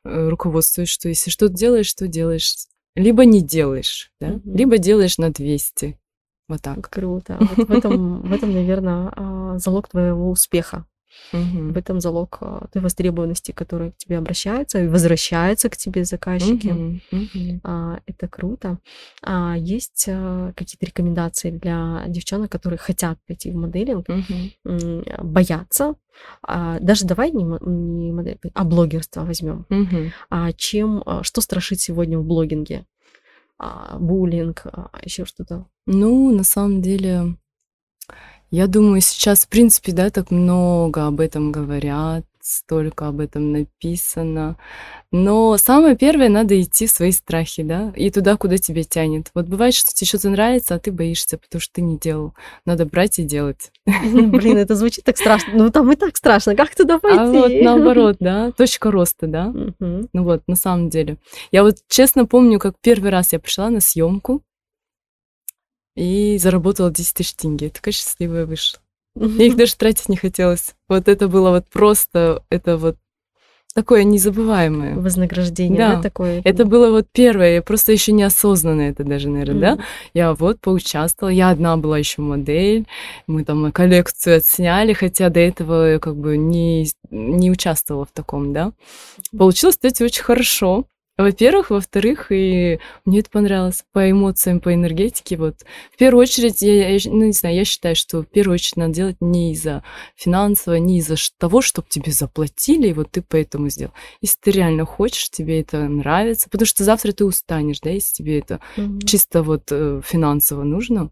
э, 0.04 0.28
руководствуюсь, 0.28 0.88
что 0.90 1.08
если 1.08 1.30
что-то 1.30 1.54
делаешь, 1.54 1.86
что 1.86 2.08
делаешь, 2.08 2.56
либо 2.96 3.24
не 3.24 3.40
делаешь, 3.40 4.10
да, 4.20 4.28
Мгм. 4.28 4.56
либо 4.56 4.78
делаешь 4.78 5.18
на 5.18 5.30
200. 5.32 5.98
Вот 6.48 6.60
так. 6.60 6.90
Круто. 6.90 7.38
Вот 7.56 7.68
в 7.68 7.70
этом, 7.72 8.28
в 8.28 8.32
этом, 8.32 8.52
наверное, 8.52 9.58
залог 9.58 9.88
твоего 9.88 10.30
успеха. 10.30 10.86
Мгм. 11.32 11.72
В 11.72 11.76
этом 11.76 12.00
залог 12.00 12.38
а, 12.40 12.66
той 12.72 12.82
востребованности, 12.82 13.52
которая 13.52 13.90
к 13.90 13.96
тебе 13.96 14.18
обращается 14.18 14.82
и 14.82 14.88
возвращаются 14.88 15.68
к 15.68 15.76
тебе 15.76 16.04
заказчики. 16.04 16.68
Мгм. 16.68 17.60
А, 17.64 17.98
Это 18.06 18.28
круто. 18.28 18.78
А 19.22 19.56
Есть 19.56 20.06
а, 20.08 20.52
какие-то 20.56 20.86
рекомендации 20.86 21.50
для 21.50 22.04
девчонок, 22.08 22.50
которые 22.52 22.78
хотят 22.78 23.18
пойти 23.26 23.50
в 23.50 23.56
моделинг, 23.56 24.06
м, 24.64 25.04
боятся? 25.22 25.94
А, 26.42 26.78
Даже 26.80 27.04
давай 27.06 27.30
не, 27.32 27.42
не 27.44 28.12
модель, 28.12 28.38
а 28.54 28.64
блогерство 28.64 29.24
возьмем. 29.24 29.66
Мгм. 29.68 30.12
А 30.30 30.52
чем, 30.52 31.02
а, 31.06 31.22
что 31.24 31.40
страшит 31.40 31.80
сегодня 31.80 32.18
в 32.18 32.24
блогинге? 32.24 32.84
А, 33.58 33.98
Буллинг, 33.98 34.66
еще 35.02 35.24
что-то. 35.24 35.66
Ну, 35.86 36.34
на 36.36 36.44
самом 36.44 36.82
деле, 36.82 37.36
я 38.50 38.66
думаю, 38.66 39.00
сейчас, 39.00 39.44
в 39.44 39.48
принципе, 39.48 39.92
да, 39.92 40.10
так 40.10 40.30
много 40.30 41.06
об 41.06 41.20
этом 41.20 41.52
говорят, 41.52 42.24
столько 42.40 43.08
об 43.08 43.20
этом 43.20 43.52
написано. 43.52 44.56
Но 45.10 45.56
самое 45.56 45.96
первое, 45.96 46.28
надо 46.28 46.60
идти 46.60 46.86
в 46.86 46.90
свои 46.90 47.10
страхи, 47.10 47.62
да, 47.62 47.92
и 47.96 48.10
туда, 48.10 48.36
куда 48.36 48.58
тебя 48.58 48.84
тянет. 48.84 49.30
Вот 49.34 49.46
бывает, 49.46 49.74
что 49.74 49.92
тебе 49.92 50.06
что-то 50.06 50.30
нравится, 50.30 50.74
а 50.74 50.78
ты 50.78 50.92
боишься, 50.92 51.38
потому 51.38 51.60
что 51.60 51.74
ты 51.74 51.82
не 51.82 51.98
делал. 51.98 52.34
Надо 52.66 52.84
брать 52.84 53.18
и 53.18 53.22
делать. 53.22 53.72
Блин, 53.86 54.58
это 54.58 54.74
звучит 54.74 55.04
так 55.04 55.16
страшно. 55.16 55.52
Ну, 55.54 55.70
там 55.70 55.90
и 55.90 55.96
так 55.96 56.16
страшно. 56.16 56.54
Как 56.54 56.74
туда 56.74 56.98
пойти? 56.98 57.18
А 57.18 57.26
вот 57.26 57.50
наоборот, 57.50 58.16
да, 58.20 58.52
точка 58.52 58.90
роста, 58.90 59.26
да. 59.26 59.52
Ну 59.78 60.22
вот, 60.22 60.42
на 60.46 60.56
самом 60.56 60.90
деле. 60.90 61.16
Я 61.50 61.62
вот 61.62 61.76
честно 61.88 62.26
помню, 62.26 62.58
как 62.58 62.74
первый 62.80 63.10
раз 63.10 63.32
я 63.32 63.38
пришла 63.38 63.70
на 63.70 63.80
съемку 63.80 64.42
и 65.94 66.38
заработала 66.38 66.90
10 66.90 67.14
тысяч 67.14 67.34
тенге. 67.34 67.70
Такая 67.70 67.92
счастливая 67.92 68.46
вышла. 68.46 68.80
Мне 69.14 69.46
их 69.48 69.56
даже 69.56 69.76
тратить 69.76 70.08
не 70.08 70.16
хотелось. 70.16 70.74
Вот 70.88 71.08
это 71.08 71.28
было 71.28 71.50
вот 71.50 71.66
просто, 71.68 72.42
это 72.50 72.76
вот 72.76 72.96
такое 73.74 74.04
незабываемое. 74.04 74.94
Вознаграждение, 74.96 75.78
да, 75.78 75.96
да 75.96 76.02
такое? 76.02 76.40
Это 76.44 76.64
было 76.64 76.90
вот 76.90 77.06
первое, 77.12 77.56
я 77.56 77.62
просто 77.62 77.92
еще 77.92 78.12
неосознанно 78.12 78.82
это 78.82 79.04
даже, 79.04 79.28
наверное, 79.28 79.74
mm. 79.74 79.76
да. 79.76 79.84
Я 80.14 80.32
вот 80.32 80.60
поучаствовала, 80.60 81.32
я 81.32 81.50
одна 81.50 81.76
была 81.76 81.98
еще 81.98 82.22
модель, 82.22 82.86
мы 83.26 83.44
там 83.44 83.72
коллекцию 83.72 84.38
отсняли, 84.38 84.92
хотя 84.92 85.28
до 85.28 85.40
этого 85.40 85.92
я 85.92 85.98
как 85.98 86.16
бы 86.16 86.36
не, 86.36 86.86
не 87.10 87.50
участвовала 87.50 88.04
в 88.04 88.12
таком, 88.12 88.52
да. 88.52 88.72
Получилось, 89.36 89.76
кстати, 89.76 90.02
очень 90.02 90.22
хорошо. 90.22 90.84
Во-первых, 91.16 91.70
во-вторых, 91.70 92.32
и 92.32 92.80
мне 93.04 93.20
это 93.20 93.30
понравилось 93.30 93.84
по 93.92 94.10
эмоциям, 94.10 94.58
по 94.58 94.74
энергетике. 94.74 95.36
Вот 95.36 95.64
в 95.92 95.96
первую 95.96 96.22
очередь, 96.22 96.60
я, 96.60 96.88
я 96.88 96.98
ну 97.04 97.26
не 97.26 97.32
знаю, 97.32 97.54
я 97.54 97.64
считаю, 97.64 97.94
что 97.94 98.22
в 98.22 98.26
первую 98.26 98.54
очередь 98.54 98.76
надо 98.76 98.94
делать 98.94 99.16
не 99.20 99.52
из-за 99.52 99.84
финансового, 100.16 100.78
не 100.78 100.98
из-за 100.98 101.14
того, 101.38 101.60
чтобы 101.60 101.86
тебе 101.88 102.10
заплатили, 102.10 102.88
и 102.88 102.92
вот 102.92 103.12
ты 103.12 103.22
поэтому 103.22 103.68
сделал. 103.68 103.92
Если 104.20 104.38
ты 104.40 104.50
реально 104.50 104.84
хочешь, 104.86 105.30
тебе 105.30 105.60
это 105.60 105.88
нравится, 105.88 106.50
потому 106.50 106.66
что 106.66 106.82
завтра 106.82 107.12
ты 107.12 107.24
устанешь, 107.24 107.78
да, 107.80 107.90
если 107.90 108.14
тебе 108.14 108.40
это 108.40 108.60
mm-hmm. 108.76 109.06
чисто 109.06 109.44
вот 109.44 109.70
э, 109.70 110.00
финансово 110.04 110.64
нужно, 110.64 111.10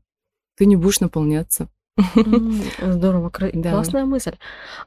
ты 0.56 0.66
не 0.66 0.74
будешь 0.74 1.00
наполняться. 1.00 1.68
Здорово, 2.80 3.30
да. 3.52 3.70
классная 3.70 4.04
мысль. 4.04 4.36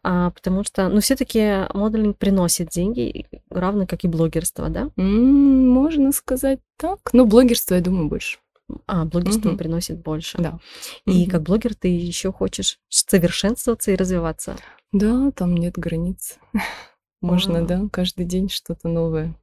А, 0.03 0.31
потому 0.31 0.63
что, 0.63 0.89
ну, 0.89 1.01
все-таки 1.01 1.67
моделинг 1.73 2.17
приносит 2.17 2.69
деньги, 2.69 3.27
равно 3.49 3.85
как 3.85 4.03
и 4.03 4.07
блогерство, 4.07 4.69
да? 4.69 4.89
Можно 4.95 6.11
сказать 6.11 6.59
так. 6.77 6.99
Но 7.13 7.25
блогерство, 7.25 7.75
я 7.75 7.81
думаю, 7.81 8.07
больше. 8.07 8.39
А, 8.87 9.05
блогерство 9.05 9.49
угу. 9.49 9.57
приносит 9.57 10.01
больше. 10.01 10.37
Да. 10.39 10.59
И 11.05 11.23
угу. 11.23 11.31
как 11.31 11.43
блогер 11.43 11.75
ты 11.75 11.87
еще 11.87 12.31
хочешь 12.31 12.79
совершенствоваться 12.89 13.91
и 13.91 13.95
развиваться. 13.95 14.55
Да, 14.91 15.31
там 15.31 15.55
нет 15.55 15.77
границ. 15.77 16.37
Можно, 17.21 17.59
а. 17.59 17.65
да, 17.65 17.81
каждый 17.91 18.25
день 18.25 18.49
что-то 18.49 18.87
новое. 18.87 19.35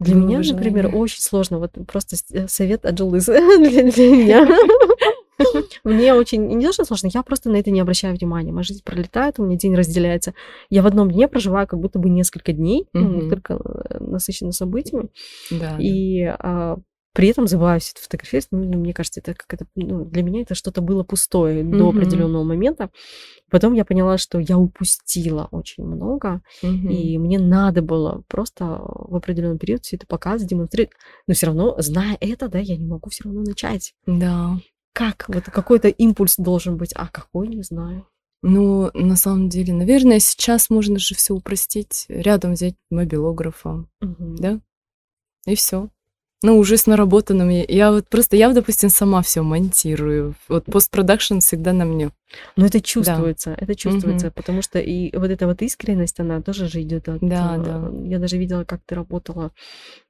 Для 0.00 0.14
меня, 0.14 0.40
например, 0.40 0.90
очень 0.94 1.20
сложно. 1.20 1.58
Вот 1.58 1.72
просто 1.86 2.16
э, 2.30 2.48
совет 2.48 2.84
от 2.84 2.94
для, 3.58 3.90
для 3.90 4.10
меня. 4.10 4.48
Мне 5.84 6.14
очень 6.14 6.46
не 6.46 6.66
то, 6.66 6.72
что 6.72 6.84
сложно, 6.84 7.10
я 7.12 7.22
просто 7.22 7.50
на 7.50 7.56
это 7.56 7.70
не 7.70 7.80
обращаю 7.80 8.16
внимания. 8.16 8.52
Моя 8.52 8.64
жизнь 8.64 8.82
пролетает, 8.82 9.38
у 9.38 9.44
меня 9.44 9.56
день 9.56 9.74
разделяется. 9.74 10.34
Я 10.70 10.82
в 10.82 10.86
одном 10.86 11.10
дне 11.10 11.28
проживаю 11.28 11.66
как 11.66 11.78
будто 11.78 11.98
бы 11.98 12.08
несколько 12.08 12.52
дней, 12.52 12.82
mm-hmm. 12.82 13.00
ну, 13.00 13.22
несколько 13.22 13.54
э, 13.54 13.98
насыщенно 14.00 14.52
событиями. 14.52 15.10
Да, 15.50 15.76
и 15.78 16.22
а, 16.22 16.78
при 17.14 17.28
этом 17.28 17.46
забываю 17.46 17.80
все 17.80 17.92
это 17.92 18.02
фотографировать. 18.02 18.48
Ну, 18.50 18.78
мне 18.80 18.92
кажется, 18.92 19.20
это 19.20 19.34
как 19.34 19.54
это, 19.54 19.66
ну, 19.76 20.04
для 20.04 20.22
меня 20.22 20.42
это 20.42 20.54
что-то 20.54 20.80
было 20.80 21.04
пустое 21.04 21.62
mm-hmm. 21.62 21.76
до 21.76 21.88
определенного 21.90 22.42
момента. 22.42 22.90
Потом 23.50 23.74
я 23.74 23.84
поняла, 23.84 24.18
что 24.18 24.40
я 24.40 24.58
упустила 24.58 25.48
очень 25.52 25.84
много, 25.84 26.42
mm-hmm. 26.62 26.92
и 26.92 27.18
мне 27.18 27.38
надо 27.38 27.82
было 27.82 28.24
просто 28.26 28.64
в 28.64 29.14
определенный 29.14 29.58
период 29.58 29.84
все 29.84 29.96
это 29.96 30.06
показывать, 30.06 30.50
демонстрировать. 30.50 30.96
Но 31.28 31.34
все 31.34 31.46
равно, 31.46 31.76
зная 31.78 32.16
это, 32.20 32.48
да, 32.48 32.58
я 32.58 32.76
не 32.76 32.86
могу 32.86 33.10
все 33.10 33.24
равно 33.24 33.42
начать. 33.42 33.94
Да. 34.06 34.58
Как? 34.94 35.24
Вот 35.28 35.44
какой-то 35.44 35.88
импульс 35.88 36.36
должен 36.36 36.76
быть, 36.76 36.92
а 36.94 37.08
какой, 37.08 37.48
не 37.48 37.62
знаю. 37.62 38.06
Ну, 38.42 38.90
на 38.94 39.16
самом 39.16 39.48
деле, 39.48 39.72
наверное, 39.72 40.20
сейчас 40.20 40.70
можно 40.70 40.98
же 40.98 41.14
все 41.14 41.34
упростить. 41.34 42.04
Рядом 42.08 42.52
взять 42.52 42.74
мобилографа, 42.90 43.86
угу. 44.00 44.36
да? 44.38 44.60
И 45.46 45.56
все. 45.56 45.88
Ну, 46.42 46.58
уже 46.58 46.76
с 46.76 46.86
наработанным. 46.86 47.48
Я 47.48 47.90
вот 47.90 48.06
просто, 48.08 48.36
я, 48.36 48.52
допустим, 48.52 48.90
сама 48.90 49.22
все 49.22 49.42
монтирую. 49.42 50.34
Вот 50.48 50.66
постпродакшн 50.66 51.38
всегда 51.38 51.72
на 51.72 51.86
мне. 51.86 52.10
Но 52.54 52.66
это 52.66 52.82
чувствуется, 52.82 53.50
да. 53.50 53.56
это 53.58 53.74
чувствуется, 53.74 54.26
угу. 54.26 54.34
потому 54.36 54.60
что 54.60 54.78
и 54.78 55.16
вот 55.16 55.30
эта 55.30 55.46
вот 55.46 55.62
искренность, 55.62 56.20
она 56.20 56.42
тоже 56.42 56.68
же 56.68 56.82
идет 56.82 57.08
от... 57.08 57.20
Да, 57.20 57.56
да. 57.56 57.90
Я 58.04 58.18
даже 58.18 58.36
видела, 58.36 58.64
как 58.64 58.82
ты 58.84 58.94
работала 58.94 59.52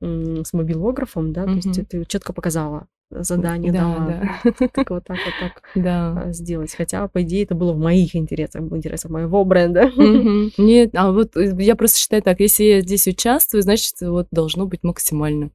с 0.01 0.53
мобилографом, 0.53 1.33
да, 1.33 1.45
угу. 1.45 1.61
то 1.61 1.69
есть 1.69 1.89
ты 1.89 2.05
четко 2.05 2.33
показала 2.33 2.89
задание 3.11 3.73
да, 3.73 3.81
дала. 3.81 4.41
Да. 4.45 4.69
Так 4.69 4.91
вот 4.91 5.05
так 5.05 5.19
вот 5.19 5.35
так 5.41 5.63
да. 5.75 6.25
А, 6.27 6.33
сделать. 6.33 6.75
Хотя, 6.75 7.07
по 7.09 7.23
идее, 7.23 7.45
это 7.45 7.55
было 7.55 7.73
в 7.73 7.79
моих 7.79 8.15
интересах, 8.17 8.63
в 8.63 8.77
интересах 8.77 9.11
моего 9.11 9.45
бренда. 9.45 9.91
Нет, 10.59 10.91
а 10.95 11.13
вот 11.13 11.37
э, 11.37 11.55
я 11.59 11.77
просто 11.77 11.99
считаю 11.99 12.23
так, 12.23 12.41
если 12.41 12.65
я 12.65 12.81
здесь 12.81 13.07
участвую, 13.07 13.63
значит, 13.63 13.95
вот 14.01 14.29
должно 14.31 14.67
быть 14.67 14.83
максимально 14.83 15.51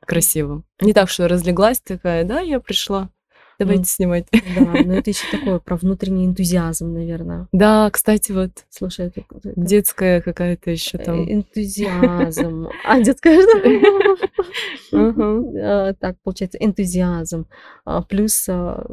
красиво. 0.00 0.62
Не 0.80 0.92
так, 0.92 1.08
что 1.08 1.28
разлеглась 1.28 1.80
такая, 1.80 2.24
да, 2.24 2.40
я 2.40 2.60
пришла. 2.60 3.10
Давайте 3.58 3.80
ну, 3.80 3.84
снимать. 3.84 4.26
Да, 4.32 4.82
но 4.84 4.94
это 4.94 5.10
еще 5.10 5.24
такое 5.30 5.58
про 5.58 5.76
внутренний 5.76 6.26
энтузиазм, 6.26 6.92
наверное. 6.92 7.48
Да, 7.52 7.90
кстати, 7.90 8.32
вот. 8.32 8.50
Слушай, 8.70 9.06
это, 9.06 9.24
это... 9.30 9.52
детская 9.56 10.20
какая-то 10.20 10.70
еще 10.70 10.98
там. 10.98 11.20
Э, 11.20 11.32
энтузиазм. 11.32 12.68
А, 12.84 13.00
детская 13.00 13.40
что? 13.40 14.28
А, 14.92 15.92
так, 16.00 16.16
получается, 16.22 16.58
энтузиазм. 16.58 17.46
А, 17.84 18.02
плюс 18.02 18.48
а, 18.48 18.84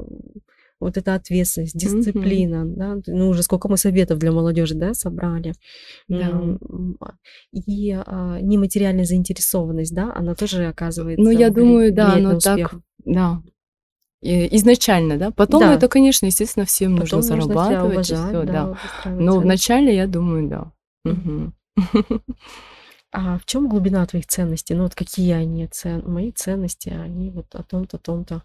вот 0.82 0.98
эта 0.98 1.14
ответственность, 1.14 1.78
дисциплина, 1.78 2.66
mm-hmm. 2.66 2.76
да, 2.76 2.98
ну 3.08 3.30
уже 3.30 3.44
сколько 3.44 3.70
мы 3.70 3.78
советов 3.78 4.18
для 4.18 4.32
молодежи, 4.32 4.74
да, 4.76 4.94
собрали, 4.94 5.54
да. 6.08 6.58
и 7.52 7.92
а, 7.92 8.40
нематериальная 8.42 9.06
заинтересованность, 9.06 9.94
да, 9.94 10.12
она 10.14 10.34
тоже 10.34 10.66
оказывается. 10.66 11.24
Ну 11.24 11.30
я 11.30 11.52
думаю, 11.52 11.94
да, 11.94 12.18
но 12.18 12.40
так, 12.40 12.74
да, 13.06 13.42
изначально, 14.22 15.18
да. 15.18 15.32
Потом 15.32 15.62
да. 15.62 15.74
это, 15.74 15.88
конечно, 15.88 16.26
естественно, 16.28 16.66
всем 16.66 16.98
Потом 16.98 17.20
нужно 17.20 17.42
зарабатывать 17.42 17.94
уважать, 17.94 18.12
и 18.12 18.30
все, 18.30 18.44
да. 18.44 18.78
да. 19.04 19.10
Но 19.10 19.40
вначале, 19.40 19.96
я 19.96 20.08
думаю, 20.08 20.48
да. 20.48 20.72
Угу. 21.12 22.22
А 23.14 23.38
в 23.40 23.46
чем 23.46 23.68
глубина 23.68 24.06
твоих 24.06 24.26
ценностей? 24.28 24.74
Ну 24.74 24.84
вот 24.84 24.96
какие 24.96 25.34
они? 25.34 25.68
Цен... 25.68 26.04
Мои 26.06 26.32
ценности, 26.32 26.90
они 26.90 27.30
вот 27.30 27.54
о 27.54 27.64
том-то, 27.64 27.98
том-то 27.98 28.44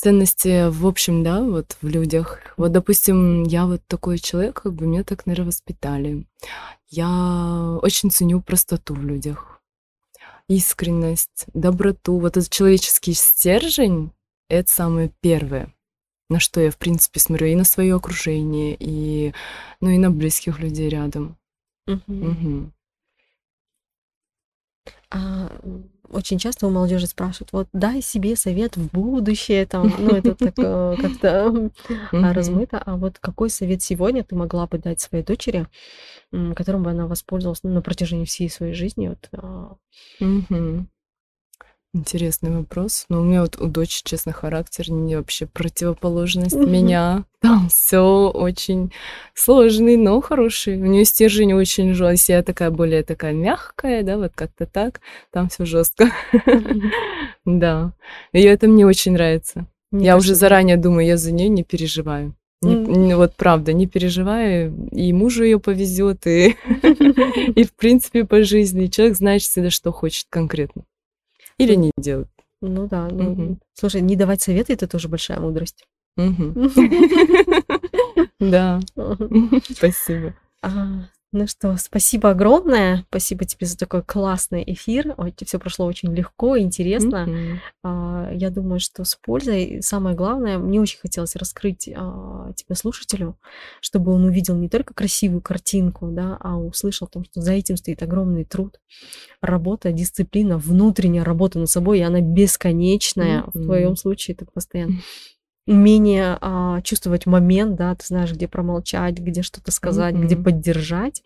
ценности 0.00 0.70
в 0.70 0.86
общем, 0.86 1.22
да, 1.22 1.42
вот 1.42 1.76
в 1.82 1.86
людях. 1.86 2.38
Вот, 2.56 2.72
допустим, 2.72 3.42
я 3.44 3.66
вот 3.66 3.82
такой 3.86 4.18
человек, 4.18 4.62
как 4.62 4.72
бы 4.72 4.86
меня 4.86 5.04
так, 5.04 5.26
наверное, 5.26 5.48
воспитали. 5.48 6.26
Я 6.88 7.78
очень 7.82 8.10
ценю 8.10 8.40
простоту 8.40 8.94
в 8.94 9.04
людях, 9.04 9.60
искренность, 10.48 11.44
доброту. 11.52 12.18
Вот 12.18 12.36
этот 12.36 12.50
человеческий 12.50 13.12
стержень— 13.12 14.12
это 14.50 14.70
самое 14.70 15.12
первое, 15.20 15.72
на 16.28 16.40
что 16.40 16.60
я, 16.60 16.70
в 16.70 16.76
принципе, 16.76 17.20
смотрю 17.20 17.46
и 17.46 17.54
на 17.54 17.64
свое 17.64 17.94
окружение, 17.94 18.76
и, 18.78 19.32
ну, 19.80 19.90
и 19.90 19.98
на 19.98 20.10
близких 20.10 20.58
людей 20.58 20.88
рядом. 20.88 21.38
Угу. 21.86 22.02
Угу. 22.08 22.72
А 25.12 25.50
очень 26.08 26.38
часто 26.38 26.66
у 26.66 26.70
молодежи 26.70 27.06
спрашивают, 27.06 27.52
вот 27.52 27.68
дай 27.72 28.00
себе 28.02 28.36
совет 28.36 28.76
в 28.76 28.90
будущее, 28.90 29.66
там, 29.66 29.92
ну 29.98 30.10
это 30.10 30.34
так 30.34 30.54
э, 30.56 30.96
как-то 31.00 31.70
размыто, 32.12 32.82
а 32.84 32.96
вот 32.96 33.18
какой 33.18 33.50
совет 33.50 33.82
сегодня 33.82 34.24
ты 34.24 34.34
могла 34.34 34.66
бы 34.66 34.78
дать 34.78 35.00
своей 35.00 35.24
дочери, 35.24 35.66
которым 36.54 36.82
бы 36.82 36.90
она 36.90 37.06
воспользовалась 37.06 37.62
ну, 37.62 37.70
на 37.70 37.82
протяжении 37.82 38.24
всей 38.24 38.50
своей 38.50 38.74
жизни? 38.74 39.08
Вот, 39.08 39.28
а? 39.32 39.76
Интересный 41.92 42.52
вопрос. 42.52 43.06
Но 43.08 43.20
у 43.20 43.24
меня 43.24 43.42
вот 43.42 43.60
у 43.60 43.66
дочери, 43.66 44.02
честно, 44.04 44.32
характер 44.32 44.92
не 44.92 45.16
вообще 45.16 45.46
противоположность 45.46 46.54
меня. 46.54 47.24
Там 47.40 47.68
все 47.68 48.30
очень 48.30 48.92
сложный, 49.34 49.96
но 49.96 50.20
хороший. 50.20 50.80
У 50.80 50.86
нее 50.86 51.04
стержень 51.04 51.52
очень 51.52 51.92
жесткий. 51.94 52.32
Я 52.32 52.44
такая 52.44 52.70
более 52.70 53.02
такая 53.02 53.32
мягкая, 53.32 54.04
да, 54.04 54.18
вот 54.18 54.32
как-то 54.36 54.66
так. 54.66 55.00
Там 55.32 55.48
все 55.48 55.64
жестко. 55.64 56.10
Да. 57.46 57.94
И 58.32 58.42
это 58.42 58.68
мне 58.68 58.86
очень 58.86 59.12
нравится. 59.12 59.66
Я 59.90 60.18
уже 60.18 60.34
заранее 60.34 60.76
думаю, 60.76 61.06
я 61.06 61.16
за 61.16 61.32
нее 61.32 61.48
не 61.48 61.64
переживаю. 61.64 62.36
Не, 62.62 62.74
не, 62.74 63.16
вот 63.16 63.34
правда, 63.34 63.72
не 63.72 63.86
переживаю, 63.86 64.88
и 64.92 65.10
мужу 65.14 65.44
ее 65.44 65.58
повезет, 65.58 66.26
и, 66.26 66.56
и 67.56 67.64
в 67.64 67.72
принципе 67.72 68.24
по 68.24 68.44
жизни. 68.44 68.86
Человек 68.86 69.16
знает 69.16 69.40
всегда, 69.40 69.70
что 69.70 69.90
хочет 69.90 70.26
конкретно. 70.28 70.84
Или 71.60 71.74
не 71.74 71.90
делать. 71.98 72.28
Ну 72.62 72.88
да. 72.88 73.08
Ну, 73.10 73.32
угу. 73.32 73.58
Слушай, 73.74 74.00
не 74.00 74.16
давать 74.16 74.42
советы 74.42 74.72
это 74.72 74.86
тоже 74.86 75.08
большая 75.08 75.40
мудрость. 75.40 75.84
Да. 78.40 78.80
Спасибо. 79.68 80.34
Ну 81.32 81.46
что, 81.46 81.76
спасибо 81.76 82.30
огромное. 82.30 83.04
Спасибо 83.08 83.44
тебе 83.44 83.64
за 83.64 83.78
такой 83.78 84.02
классный 84.02 84.64
эфир. 84.66 85.14
Все 85.46 85.60
прошло 85.60 85.86
очень 85.86 86.12
легко, 86.12 86.58
интересно. 86.58 87.60
Mm-hmm. 87.84 88.36
Я 88.36 88.50
думаю, 88.50 88.80
что 88.80 89.04
с 89.04 89.14
пользой. 89.14 89.80
Самое 89.80 90.16
главное, 90.16 90.58
мне 90.58 90.80
очень 90.80 90.98
хотелось 90.98 91.36
раскрыть 91.36 91.88
а, 91.94 92.52
тебя 92.54 92.74
слушателю, 92.74 93.38
чтобы 93.80 94.12
он 94.12 94.24
увидел 94.24 94.56
не 94.56 94.68
только 94.68 94.92
красивую 94.92 95.40
картинку, 95.40 96.08
да, 96.10 96.36
а 96.40 96.58
услышал 96.58 97.06
о 97.06 97.10
том, 97.10 97.24
что 97.24 97.40
за 97.40 97.52
этим 97.52 97.76
стоит 97.76 98.02
огромный 98.02 98.44
труд, 98.44 98.80
работа, 99.40 99.92
дисциплина, 99.92 100.58
внутренняя 100.58 101.22
работа 101.22 101.60
над 101.60 101.70
собой, 101.70 102.00
и 102.00 102.02
она 102.02 102.20
бесконечная. 102.20 103.42
Mm-hmm. 103.42 103.50
В 103.54 103.64
твоем 103.64 103.96
случае 103.96 104.34
это 104.34 104.46
постоянно 104.52 104.98
умение 105.66 106.38
а, 106.40 106.80
чувствовать 106.82 107.26
момент, 107.26 107.76
да, 107.76 107.94
ты 107.94 108.06
знаешь, 108.06 108.32
где 108.32 108.48
промолчать, 108.48 109.18
где 109.18 109.42
что-то 109.42 109.70
сказать, 109.70 110.14
mm-hmm. 110.14 110.24
где 110.24 110.36
поддержать, 110.36 111.22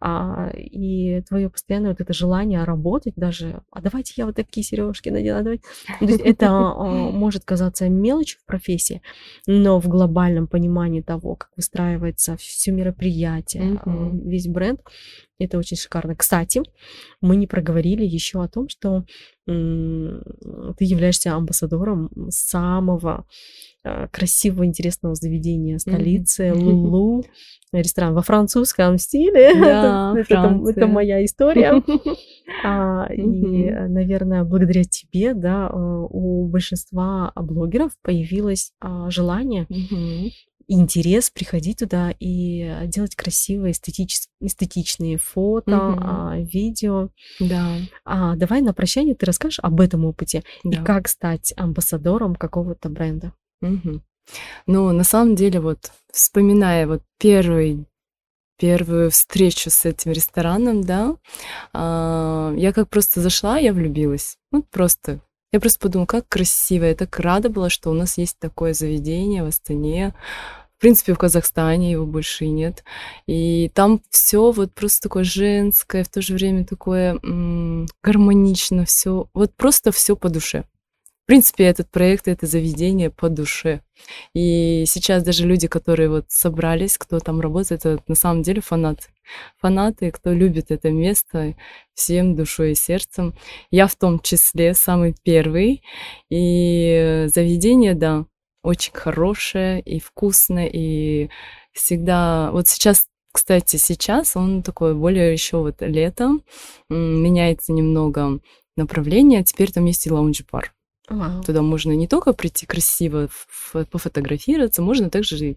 а, 0.00 0.50
и 0.54 1.22
твое 1.22 1.50
постоянное 1.50 1.90
вот 1.90 2.00
это 2.00 2.12
желание 2.12 2.64
работать 2.64 3.14
даже, 3.16 3.62
а 3.72 3.80
давайте 3.80 4.14
я 4.16 4.26
вот 4.26 4.36
такие 4.36 4.64
сережки 4.64 5.08
надену, 5.08 5.40
а 5.40 5.42
давайте. 5.42 5.64
То 5.98 6.04
есть 6.04 6.20
это 6.20 6.48
а, 6.48 7.10
может 7.10 7.44
казаться 7.44 7.88
мелочью 7.88 8.38
в 8.40 8.46
профессии, 8.46 9.02
но 9.46 9.80
в 9.80 9.88
глобальном 9.88 10.46
понимании 10.46 11.00
того, 11.00 11.36
как 11.36 11.50
выстраивается 11.56 12.36
все 12.36 12.72
мероприятие, 12.72 13.74
mm-hmm. 13.74 14.28
весь 14.28 14.46
бренд, 14.46 14.80
это 15.44 15.58
очень 15.58 15.76
шикарно. 15.76 16.14
Кстати, 16.14 16.62
мы 17.20 17.36
не 17.36 17.46
проговорили 17.46 18.04
еще 18.04 18.42
о 18.42 18.48
том, 18.48 18.68
что 18.68 19.04
ты 19.46 20.84
являешься 20.84 21.34
амбассадором 21.34 22.10
самого 22.28 23.26
а, 23.82 24.08
красивого, 24.08 24.66
интересного 24.66 25.14
заведения 25.14 25.78
столицы, 25.78 26.48
mm-hmm. 26.48 26.54
Лулу, 26.60 27.24
ресторан 27.72 28.14
во 28.14 28.22
французском 28.22 28.98
стиле. 28.98 29.54
Да, 29.60 30.14
это, 30.16 30.34
это, 30.34 30.70
это 30.70 30.86
моя 30.86 31.24
история. 31.24 31.82
а, 32.64 33.10
mm-hmm. 33.10 33.16
И, 33.16 33.70
наверное, 33.88 34.44
благодаря 34.44 34.84
тебе, 34.84 35.32
да, 35.32 35.68
а, 35.68 36.02
у 36.10 36.46
большинства 36.46 37.32
блогеров 37.34 37.92
появилось 38.02 38.72
желание 39.08 39.66
mm-hmm 39.70 40.30
интерес 40.72 41.30
приходить 41.30 41.78
туда 41.78 42.14
и 42.18 42.84
делать 42.84 43.16
красивые 43.16 43.72
эстетич... 43.72 44.20
эстетичные 44.40 45.18
фото, 45.18 45.76
угу. 45.76 45.98
а, 46.00 46.36
видео. 46.38 47.08
Да. 47.40 47.76
А, 48.04 48.36
давай 48.36 48.62
на 48.62 48.72
прощание 48.72 49.14
ты 49.14 49.26
расскажешь 49.26 49.58
об 49.60 49.80
этом 49.80 50.04
опыте 50.04 50.44
да. 50.62 50.80
и 50.80 50.84
как 50.84 51.08
стать 51.08 51.52
амбассадором 51.56 52.36
какого-то 52.36 52.88
бренда. 52.88 53.32
Угу. 53.62 54.00
Ну, 54.66 54.92
на 54.92 55.04
самом 55.04 55.34
деле, 55.34 55.60
вот 55.60 55.90
вспоминая 56.12 56.86
вот 56.86 57.02
первый 57.18 57.86
первую 58.58 59.10
встречу 59.10 59.70
с 59.70 59.86
этим 59.86 60.12
рестораном, 60.12 60.82
да, 60.82 61.16
а, 61.72 62.52
я 62.56 62.72
как 62.72 62.90
просто 62.90 63.20
зашла, 63.20 63.58
я 63.58 63.72
влюбилась. 63.72 64.36
Вот 64.52 64.68
просто. 64.68 65.20
Я 65.52 65.58
просто 65.58 65.80
подумала, 65.80 66.06
как 66.06 66.28
красиво. 66.28 66.84
Я 66.84 66.94
так 66.94 67.18
рада 67.18 67.48
была, 67.48 67.70
что 67.70 67.90
у 67.90 67.94
нас 67.94 68.18
есть 68.18 68.38
такое 68.38 68.72
заведение 68.72 69.42
в 69.42 69.46
Астане. 69.46 70.14
В 70.80 70.82
принципе, 70.82 71.12
в 71.12 71.18
Казахстане 71.18 71.90
его 71.92 72.06
больше 72.06 72.46
и 72.46 72.48
нет. 72.48 72.84
И 73.26 73.70
там 73.74 74.00
все 74.08 74.50
вот 74.50 74.72
просто 74.72 75.02
такое 75.02 75.24
женское, 75.24 76.04
в 76.04 76.08
то 76.08 76.22
же 76.22 76.32
время 76.32 76.64
такое 76.64 77.18
м- 77.22 77.86
гармонично, 78.02 78.86
все. 78.86 79.28
Вот 79.34 79.54
просто 79.54 79.92
все 79.92 80.16
по 80.16 80.30
душе 80.30 80.64
принципе, 81.30 81.62
этот 81.66 81.88
проект, 81.88 82.26
это 82.26 82.44
заведение 82.46 83.08
по 83.08 83.28
душе. 83.28 83.82
И 84.34 84.82
сейчас 84.88 85.22
даже 85.22 85.46
люди, 85.46 85.68
которые 85.68 86.08
вот 86.08 86.24
собрались, 86.26 86.98
кто 86.98 87.20
там 87.20 87.40
работает, 87.40 87.86
это 87.86 88.02
на 88.08 88.16
самом 88.16 88.42
деле 88.42 88.60
фанаты. 88.60 89.04
Фанаты, 89.60 90.10
кто 90.10 90.32
любит 90.32 90.72
это 90.72 90.90
место 90.90 91.54
всем 91.94 92.34
душой 92.34 92.72
и 92.72 92.74
сердцем. 92.74 93.34
Я 93.70 93.86
в 93.86 93.94
том 93.94 94.18
числе 94.18 94.74
самый 94.74 95.14
первый. 95.22 95.84
И 96.30 97.26
заведение, 97.32 97.94
да, 97.94 98.24
очень 98.62 98.92
хорошее 98.92 99.80
и 99.80 100.00
вкусное, 100.00 100.66
и 100.66 101.28
всегда... 101.72 102.50
Вот 102.52 102.68
сейчас 102.68 103.06
кстати, 103.32 103.76
сейчас 103.76 104.36
он 104.36 104.62
такой 104.62 104.94
более 104.94 105.32
еще 105.32 105.58
вот 105.58 105.76
летом 105.80 106.42
меняется 106.88 107.72
немного 107.72 108.40
направление. 108.76 109.44
Теперь 109.44 109.70
там 109.70 109.84
есть 109.84 110.06
и 110.06 110.10
лаунж-бар. 110.10 110.72
Вау. 111.08 111.42
Туда 111.42 111.62
можно 111.62 111.92
не 111.92 112.06
только 112.06 112.32
прийти 112.32 112.66
красиво 112.66 113.28
пофотографироваться, 113.72 114.82
можно 114.82 115.10
также 115.10 115.56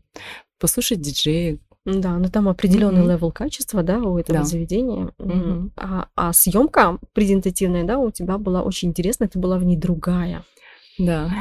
послушать 0.60 1.02
диджея. 1.02 1.58
Да, 1.86 2.18
но 2.18 2.30
там 2.30 2.48
определенный 2.48 3.02
мгм. 3.02 3.12
level 3.12 3.32
качества, 3.32 3.84
да, 3.84 3.98
у 4.00 4.18
этого 4.18 4.40
да. 4.40 4.46
заведения. 4.46 5.14
Mm-hmm. 5.18 5.72
А, 5.76 6.08
а 6.16 6.32
съемка 6.32 6.98
презентативная, 7.14 7.84
да, 7.84 8.00
у 8.00 8.10
тебя 8.10 8.38
была 8.38 8.64
очень 8.64 8.90
интересная, 8.90 9.28
ты 9.28 9.38
была 9.38 9.58
в 9.58 9.66
ней 9.66 9.76
другая. 9.76 10.46
Да. 11.00 11.32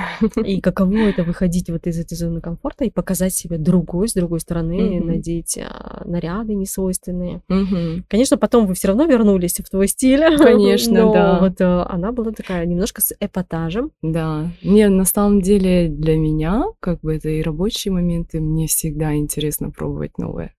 И 0.44 0.60
каково 0.60 1.08
это 1.08 1.24
выходить 1.24 1.68
вот 1.68 1.86
из 1.86 1.98
этой 1.98 2.14
зоны 2.14 2.40
комфорта 2.40 2.84
и 2.84 2.90
показать 2.90 3.34
себя 3.34 3.58
другой, 3.58 4.08
с 4.08 4.14
другой 4.14 4.40
стороны, 4.40 4.72
mm-hmm. 4.72 5.04
надеть 5.04 5.58
а, 5.58 6.02
наряды 6.04 6.54
несвойственные. 6.54 7.42
Mm-hmm. 7.50 8.04
Конечно, 8.08 8.38
потом 8.38 8.66
вы 8.66 8.74
все 8.74 8.88
равно 8.88 9.04
вернулись 9.04 9.58
в 9.58 9.68
твой 9.68 9.88
стиль. 9.88 10.38
Конечно, 10.38 11.04
но 11.04 11.12
да. 11.12 11.38
Вот 11.40 11.60
а, 11.60 11.86
она 11.88 12.12
была 12.12 12.32
такая 12.32 12.64
немножко 12.64 13.02
с 13.02 13.14
эпатажем. 13.20 13.92
Да. 14.00 14.50
Не, 14.62 14.88
на 14.88 15.04
самом 15.04 15.42
деле 15.42 15.88
для 15.88 16.16
меня, 16.16 16.64
как 16.80 17.00
бы 17.00 17.16
это 17.16 17.28
и 17.28 17.42
рабочие 17.42 17.92
моменты, 17.92 18.40
мне 18.40 18.66
всегда 18.66 19.14
интересно 19.14 19.70
пробовать 19.70 20.18
новое. 20.18 20.54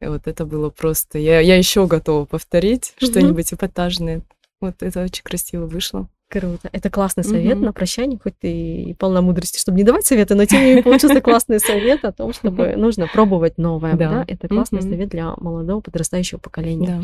И 0.00 0.06
вот 0.06 0.28
это 0.28 0.46
было 0.46 0.70
просто. 0.70 1.18
Я, 1.18 1.40
я 1.40 1.56
еще 1.56 1.86
готова 1.86 2.24
повторить 2.24 2.94
mm-hmm. 2.96 3.06
что-нибудь 3.06 3.52
эпатажное. 3.52 4.22
Вот 4.60 4.82
это 4.82 5.02
очень 5.02 5.24
красиво 5.24 5.66
вышло. 5.66 6.08
Круто. 6.30 6.68
Это 6.72 6.90
классный 6.90 7.24
совет 7.24 7.56
угу. 7.56 7.66
на 7.66 7.72
прощание, 7.72 8.18
хоть 8.22 8.38
ты 8.38 8.50
и 8.50 8.94
полна 8.94 9.22
мудрости, 9.22 9.58
чтобы 9.58 9.78
не 9.78 9.84
давать 9.84 10.04
советы, 10.04 10.34
но 10.34 10.44
тем 10.44 10.60
не 10.60 10.66
менее 10.66 10.82
получился 10.84 11.20
классный 11.22 11.58
совет 11.58 12.04
о 12.04 12.12
том, 12.12 12.34
чтобы 12.34 12.76
нужно 12.76 13.06
пробовать 13.06 13.56
новое. 13.56 13.94
Да. 13.94 14.10
да? 14.10 14.24
Это 14.28 14.46
классный 14.46 14.80
угу. 14.80 14.88
совет 14.88 15.08
для 15.08 15.34
молодого 15.38 15.80
подрастающего 15.80 16.38
поколения. 16.38 16.86
Да. 16.86 17.02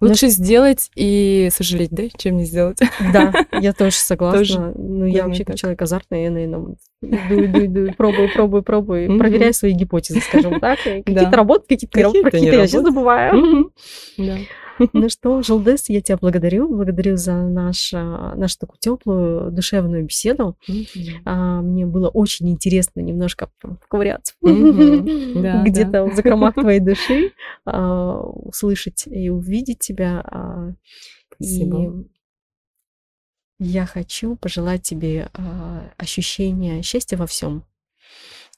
Лучше 0.00 0.26
но... 0.26 0.30
сделать 0.32 0.90
и 0.94 1.48
сожалеть, 1.52 1.90
да, 1.90 2.04
чем 2.16 2.36
не 2.36 2.44
сделать. 2.44 2.78
Да, 3.12 3.32
я 3.52 3.72
тоже 3.72 3.96
согласна. 3.96 4.38
Тоже. 4.38 4.72
Ну, 4.76 5.04
я 5.06 5.26
вообще 5.26 5.44
как 5.44 5.56
человек 5.56 5.82
азартный, 5.82 6.24
я, 6.24 6.30
наверное, 6.30 6.76
иду, 7.02 7.44
иду, 7.44 7.66
иду, 7.66 7.94
пробую, 7.94 8.32
пробую, 8.32 8.62
пробую, 8.62 9.10
mm-hmm. 9.10 9.18
проверяю 9.18 9.54
свои 9.54 9.72
гипотезы, 9.72 10.20
скажем 10.20 10.60
так. 10.60 10.78
Какие-то 10.78 11.30
да. 11.30 11.30
работают, 11.30 11.68
какие-то, 11.68 12.02
какие-то, 12.02 12.30
какие-то 12.30 12.56
я 12.56 12.66
сейчас 12.66 12.82
забываю. 12.82 13.34
Mm-hmm. 13.34 14.26
Да. 14.26 14.36
Ну 14.92 15.08
что, 15.08 15.42
Желдес, 15.42 15.88
я 15.88 16.00
тебя 16.00 16.16
благодарю. 16.16 16.68
Благодарю 16.68 17.16
за 17.16 17.34
наш, 17.34 17.92
а, 17.94 18.34
нашу 18.36 18.58
такую 18.58 18.78
теплую, 18.78 19.50
душевную 19.50 20.04
беседу. 20.04 20.56
А, 21.24 21.60
мне 21.62 21.86
было 21.86 22.08
очень 22.08 22.50
интересно 22.50 23.00
немножко 23.00 23.50
поковыряться 23.60 24.34
где-то 24.40 26.04
в 26.04 26.14
закромах 26.14 26.54
твоей 26.54 26.80
души, 26.80 27.32
а, 27.64 28.20
услышать 28.20 29.04
и 29.06 29.30
увидеть 29.30 29.80
тебя. 29.80 30.74
Спасибо. 31.34 32.04
Я 33.58 33.86
хочу 33.86 34.36
пожелать 34.36 34.82
тебе 34.82 35.28
ощущения 35.96 36.82
счастья 36.82 37.16
во 37.16 37.26
всем 37.26 37.64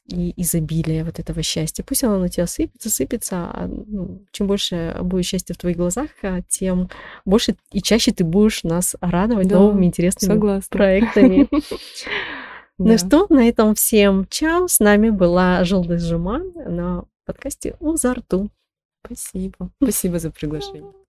и 0.07 0.35
изобилие 0.41 1.05
вот 1.05 1.19
этого 1.19 1.43
счастья. 1.43 1.83
Пусть 1.83 2.05
оно 2.05 2.19
на 2.19 2.29
тебя 2.29 2.47
сыпется, 2.47 2.91
сыпется. 2.91 3.37
А, 3.37 3.67
ну, 3.67 4.25
чем 4.33 4.47
больше 4.47 4.97
будет 5.01 5.25
счастья 5.25 5.55
в 5.55 5.59
твоих 5.59 5.77
глазах, 5.77 6.11
а, 6.23 6.41
тем 6.43 6.91
больше 7.25 7.57
и 7.73 7.81
чаще 7.81 8.13
ты 8.13 8.25
будешь 8.25 8.65
нас 8.65 8.97
радовать 9.01 9.49
да, 9.49 9.59
новыми 9.59 9.87
интересными 9.87 10.33
согласна. 10.33 10.69
проектами. 10.71 11.49
Ну 12.77 12.99
что, 12.99 13.27
на 13.29 13.49
этом 13.49 13.77
всем 13.77 14.27
чао. 14.29 14.67
С 14.67 14.81
нами 14.81 15.11
была 15.11 15.63
Желдыз 15.63 16.03
Жуман 16.03 16.53
на 16.57 17.05
подкасте 17.25 17.77
«Узарту». 17.79 18.51
Спасибо. 19.07 19.71
Спасибо 19.81 20.19
за 20.19 20.33
приглашение. 20.33 20.93